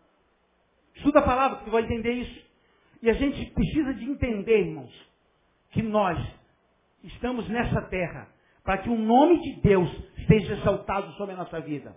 [0.95, 2.51] Estuda a palavra que você vai entender isso.
[3.01, 4.93] E a gente precisa de entender, irmãos,
[5.71, 6.17] que nós
[7.03, 8.27] estamos nessa terra
[8.64, 9.89] para que o nome de Deus
[10.28, 11.95] seja exaltado sobre a nossa vida.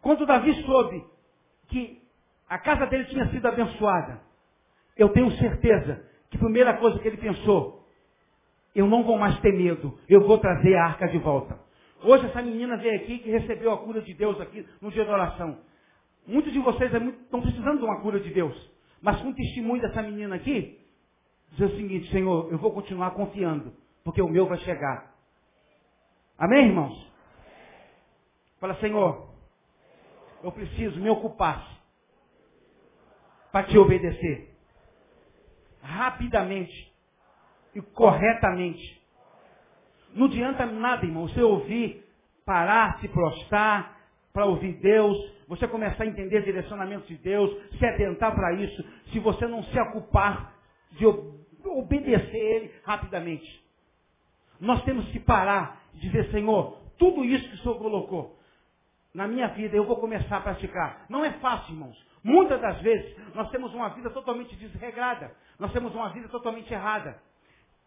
[0.00, 1.04] Quando Davi soube
[1.68, 2.02] que
[2.48, 4.20] a casa dele tinha sido abençoada,
[4.96, 7.86] eu tenho certeza que a primeira coisa que ele pensou,
[8.74, 11.58] eu não vou mais ter medo, eu vou trazer a arca de volta.
[12.02, 15.12] Hoje essa menina veio aqui que recebeu a cura de Deus aqui no dia da
[15.12, 15.58] oração.
[16.26, 18.70] Muitos de vocês é estão precisando de uma cura de Deus.
[19.00, 20.80] Mas com o testemunho dessa menina aqui,
[21.52, 23.72] diz o seguinte, Senhor, eu vou continuar confiando,
[24.04, 25.11] porque o meu vai chegar.
[26.42, 27.08] Amém, irmãos?
[28.58, 29.28] Fala, Senhor,
[30.42, 31.64] eu preciso me ocupar
[33.52, 34.52] para te obedecer.
[35.80, 36.92] Rapidamente
[37.76, 39.00] e corretamente.
[40.14, 42.04] Não adianta nada, irmão, você ouvir,
[42.44, 44.00] parar, se prostrar,
[44.32, 45.16] para ouvir Deus,
[45.46, 49.62] você começar a entender o direcionamento de Deus, se atentar para isso, se você não
[49.62, 50.56] se ocupar
[50.90, 53.61] de obedecer Ele rapidamente.
[54.62, 58.38] Nós temos que parar e dizer, Senhor, tudo isso que o Senhor colocou
[59.12, 61.04] na minha vida, eu vou começar a praticar.
[61.08, 62.00] Não é fácil, irmãos.
[62.22, 65.34] Muitas das vezes, nós temos uma vida totalmente desregrada.
[65.58, 67.20] Nós temos uma vida totalmente errada.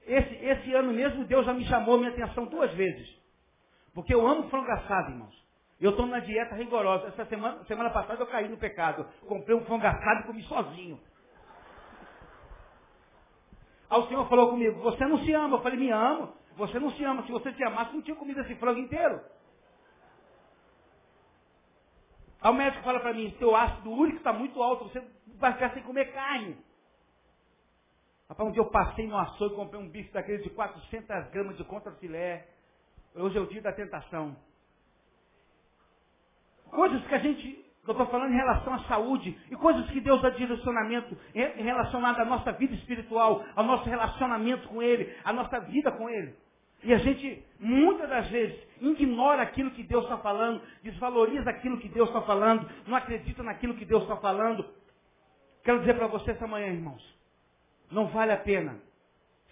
[0.06, 3.10] Esse, esse ano mesmo, Deus já me chamou a minha atenção duas vezes.
[3.94, 5.46] Porque eu amo frango assado, irmãos.
[5.80, 7.08] Eu estou na dieta rigorosa.
[7.08, 9.08] Essa semana, semana passada eu caí no pecado.
[9.26, 11.00] Comprei um frango assado e comi sozinho.
[13.90, 15.56] Aí o Senhor falou comigo, você não se ama.
[15.56, 16.34] Eu falei, me amo.
[16.56, 17.24] Você não se ama.
[17.24, 19.22] Se você se amasse, não tinha comido esse frango inteiro.
[22.42, 25.04] Aí o médico fala para mim, teu ácido úrico está muito alto, você
[25.40, 26.56] vai ficar sem comer carne.
[28.30, 31.58] Rapaz, um dia eu passei no açougue e comprei um bife daquele de 400 gramas
[31.58, 32.48] de contra filé.
[33.16, 34.36] Hoje é o dia da tentação.
[36.70, 40.22] Coisas que a gente, eu estou falando em relação à saúde, e coisas que Deus
[40.22, 45.92] dá direcionamento relacionado à nossa vida espiritual, ao nosso relacionamento com Ele, à nossa vida
[45.92, 46.45] com Ele.
[46.86, 51.90] E a gente, muitas das vezes, ignora aquilo que Deus está falando, desvaloriza aquilo que
[51.90, 54.64] Deus está falando, não acredita naquilo que Deus está falando.
[55.64, 57.04] Quero dizer para você essa manhã, irmãos,
[57.92, 58.78] não vale a pena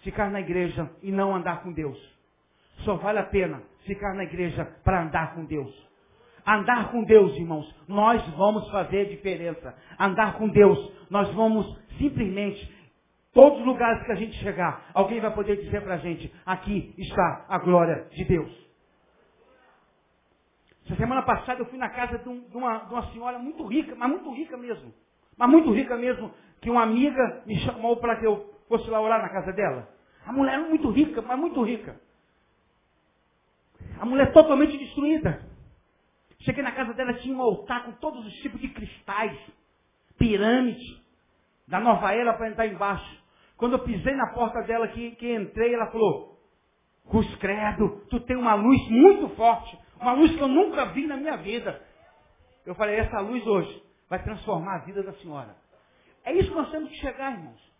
[0.04, 1.98] ficar na igreja e não andar com Deus.
[2.84, 5.74] Só vale a pena ficar na igreja para andar com Deus.
[6.46, 9.74] Andar com Deus, irmãos, nós vamos fazer diferença.
[9.98, 11.66] Andar com Deus, nós vamos
[11.98, 12.72] simplesmente
[13.34, 16.94] Todos os lugares que a gente chegar, alguém vai poder dizer para a gente, aqui
[16.96, 18.64] está a glória de Deus.
[20.86, 23.66] Essa semana passada eu fui na casa de, um, de, uma, de uma senhora muito
[23.66, 24.94] rica, mas muito rica mesmo.
[25.36, 29.20] Mas muito rica mesmo, que uma amiga me chamou para que eu fosse lá orar
[29.20, 29.88] na casa dela.
[30.24, 32.00] A mulher era muito rica, mas muito rica.
[33.98, 35.42] A mulher totalmente destruída.
[36.38, 39.36] Cheguei na casa dela, tinha um altar com todos os tipos de cristais,
[40.16, 41.02] pirâmide,
[41.66, 43.23] da nova era para entrar embaixo.
[43.56, 46.38] Quando eu pisei na porta dela, que, que entrei, ela falou,
[47.08, 51.16] Cruz Credo, tu tem uma luz muito forte, uma luz que eu nunca vi na
[51.16, 51.80] minha vida.
[52.66, 55.56] Eu falei, essa luz hoje vai transformar a vida da senhora.
[56.24, 57.74] É isso que nós temos que chegar, irmãos.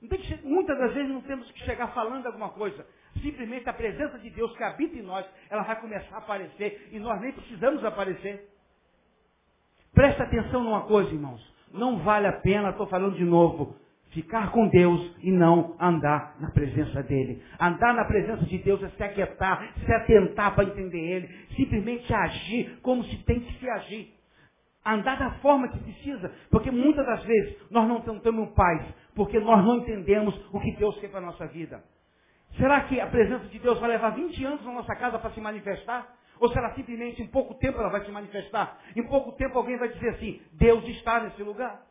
[0.00, 2.86] Que, muitas das vezes não temos que chegar falando alguma coisa.
[3.22, 6.98] Simplesmente a presença de Deus que habita em nós, ela vai começar a aparecer e
[6.98, 8.48] nós nem precisamos aparecer.
[9.94, 11.42] Presta atenção numa coisa, irmãos.
[11.72, 13.74] Não vale a pena, estou falando de novo,
[14.16, 17.42] ficar com Deus e não andar na presença dele.
[17.60, 22.78] Andar na presença de Deus é se aquietar, se atentar para entender ele, simplesmente agir
[22.80, 24.14] como se tem que se agir.
[24.84, 29.62] Andar da forma que precisa, porque muitas das vezes nós não temos paz, porque nós
[29.62, 31.84] não entendemos o que Deus quer para a nossa vida.
[32.56, 35.40] Será que a presença de Deus vai levar 20 anos na nossa casa para se
[35.42, 36.16] manifestar?
[36.40, 38.78] Ou será simplesmente em pouco tempo ela vai se manifestar?
[38.94, 41.82] Em pouco tempo alguém vai dizer assim, Deus está nesse lugar.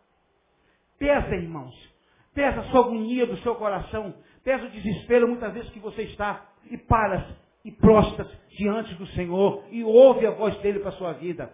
[0.97, 1.94] Pesa, irmãos.
[2.35, 4.13] Pesa a sua agonia do seu coração.
[4.43, 6.45] Pesa o desespero muitas vezes que você está.
[6.69, 7.23] E paras
[7.63, 11.51] e prostas diante do Senhor e ouve a voz dele para a sua vida.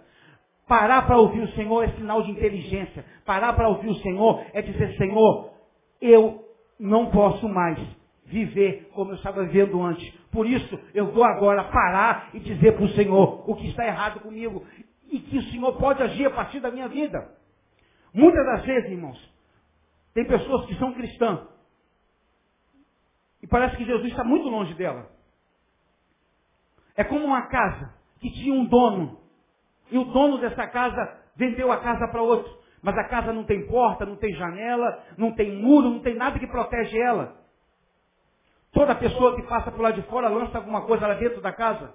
[0.68, 3.06] Parar para ouvir o Senhor é sinal de inteligência.
[3.26, 5.52] Parar para ouvir o Senhor é dizer, Senhor,
[6.02, 6.44] eu
[6.80, 7.78] não posso mais
[8.26, 10.10] viver como eu estava vivendo antes.
[10.32, 14.22] Por isso, eu vou agora parar e dizer para o Senhor o que está errado
[14.22, 14.66] comigo
[15.12, 17.30] e que o Senhor pode agir a partir da minha vida.
[18.14, 19.32] Muitas das vezes, irmãos,
[20.14, 21.47] tem pessoas que são cristãs
[23.41, 25.09] e parece que Jesus está muito longe dela.
[26.95, 29.20] É como uma casa que tinha um dono
[29.89, 32.62] e o dono dessa casa vendeu a casa para outro.
[32.82, 36.39] Mas a casa não tem porta, não tem janela, não tem muro, não tem nada
[36.39, 37.39] que protege ela.
[38.72, 41.93] Toda pessoa que passa por lá de fora lança alguma coisa lá dentro da casa.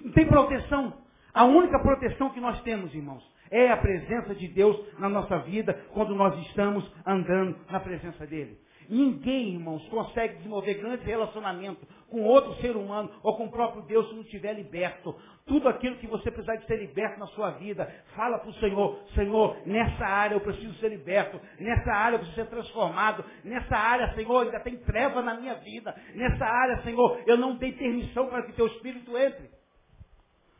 [0.00, 0.92] Não tem proteção.
[1.32, 5.74] A única proteção que nós temos, irmãos, é a presença de Deus na nossa vida
[5.92, 8.58] quando nós estamos andando na presença dele.
[8.88, 14.08] Ninguém, irmãos, consegue desenvolver grande relacionamento com outro ser humano ou com o próprio Deus
[14.08, 15.14] se não estiver liberto.
[15.46, 18.98] Tudo aquilo que você precisar de ser liberto na sua vida, fala para o Senhor,
[19.14, 24.12] Senhor, nessa área eu preciso ser liberto, nessa área eu preciso ser transformado, nessa área,
[24.14, 28.42] Senhor, ainda tem treva na minha vida, nessa área, Senhor, eu não dei permissão para
[28.42, 29.50] que teu Espírito entre.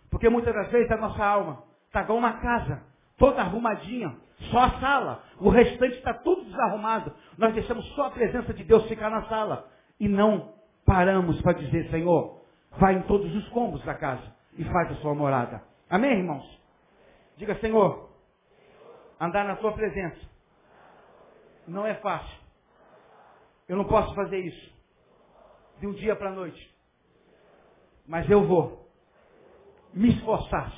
[0.09, 2.83] Porque muitas das vezes a nossa alma está igual uma casa,
[3.19, 4.17] toda arrumadinha,
[4.53, 5.25] só a sala.
[5.39, 7.13] O restante está tudo desarrumado.
[7.37, 9.69] Nós deixamos só a presença de Deus ficar na sala.
[9.99, 10.55] E não
[10.87, 12.41] paramos para dizer, Senhor,
[12.79, 14.23] vai em todos os cômodos da casa
[14.57, 15.63] e faz a sua morada.
[15.91, 16.61] Amém, irmãos?
[17.37, 18.09] Diga, Senhor,
[19.21, 20.21] andar na tua presença
[21.67, 22.39] não é fácil.
[23.69, 24.73] Eu não posso fazer isso
[25.81, 26.73] de um dia para a noite.
[28.07, 28.89] Mas eu vou
[29.93, 30.73] me esforçar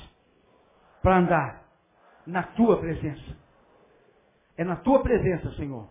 [1.03, 1.63] para andar
[2.25, 3.37] na tua presença.
[4.57, 5.87] É na tua presença, Senhor,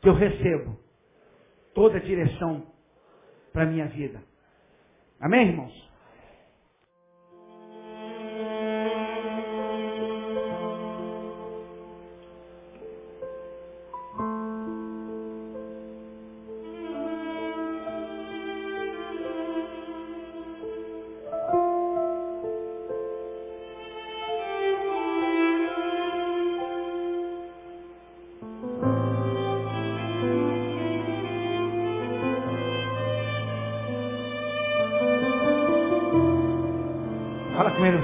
[0.00, 0.78] que eu recebo
[1.74, 2.66] toda a direção
[3.52, 4.22] para a minha vida.
[5.20, 5.89] Amém, irmãos?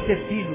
[0.06, 0.45] Fala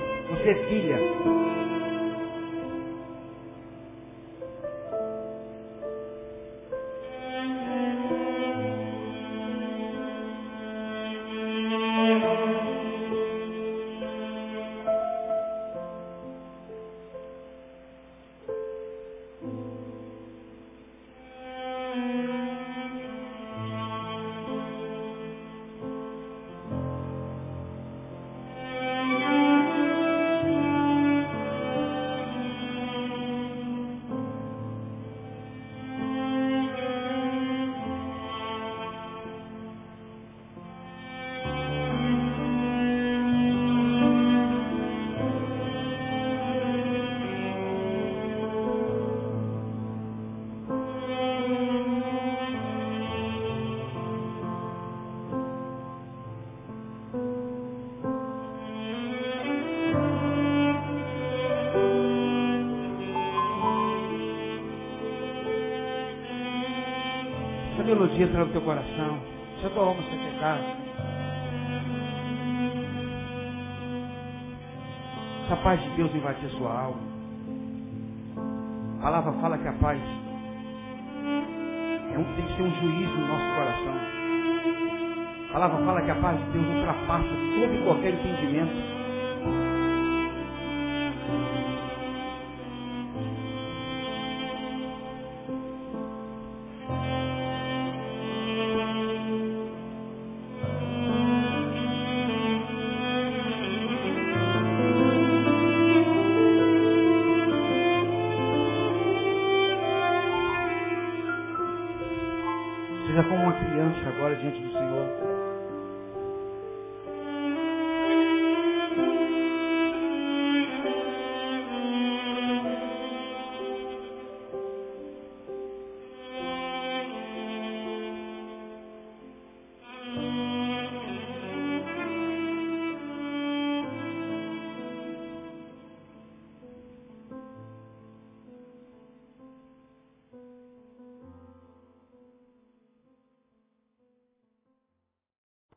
[67.74, 69.20] Essa melodia entra no teu coração.
[69.60, 70.60] Se a tua alma se pecar.
[75.46, 77.02] Essa paz de Deus invadir a sua alma.
[79.00, 80.00] A palavra fala que a paz
[82.14, 84.21] é um, tem que ser um juízo no nosso coração.
[85.52, 89.01] A palavra fala que a paz de Deus ultrapassa todo e qualquer entendimento.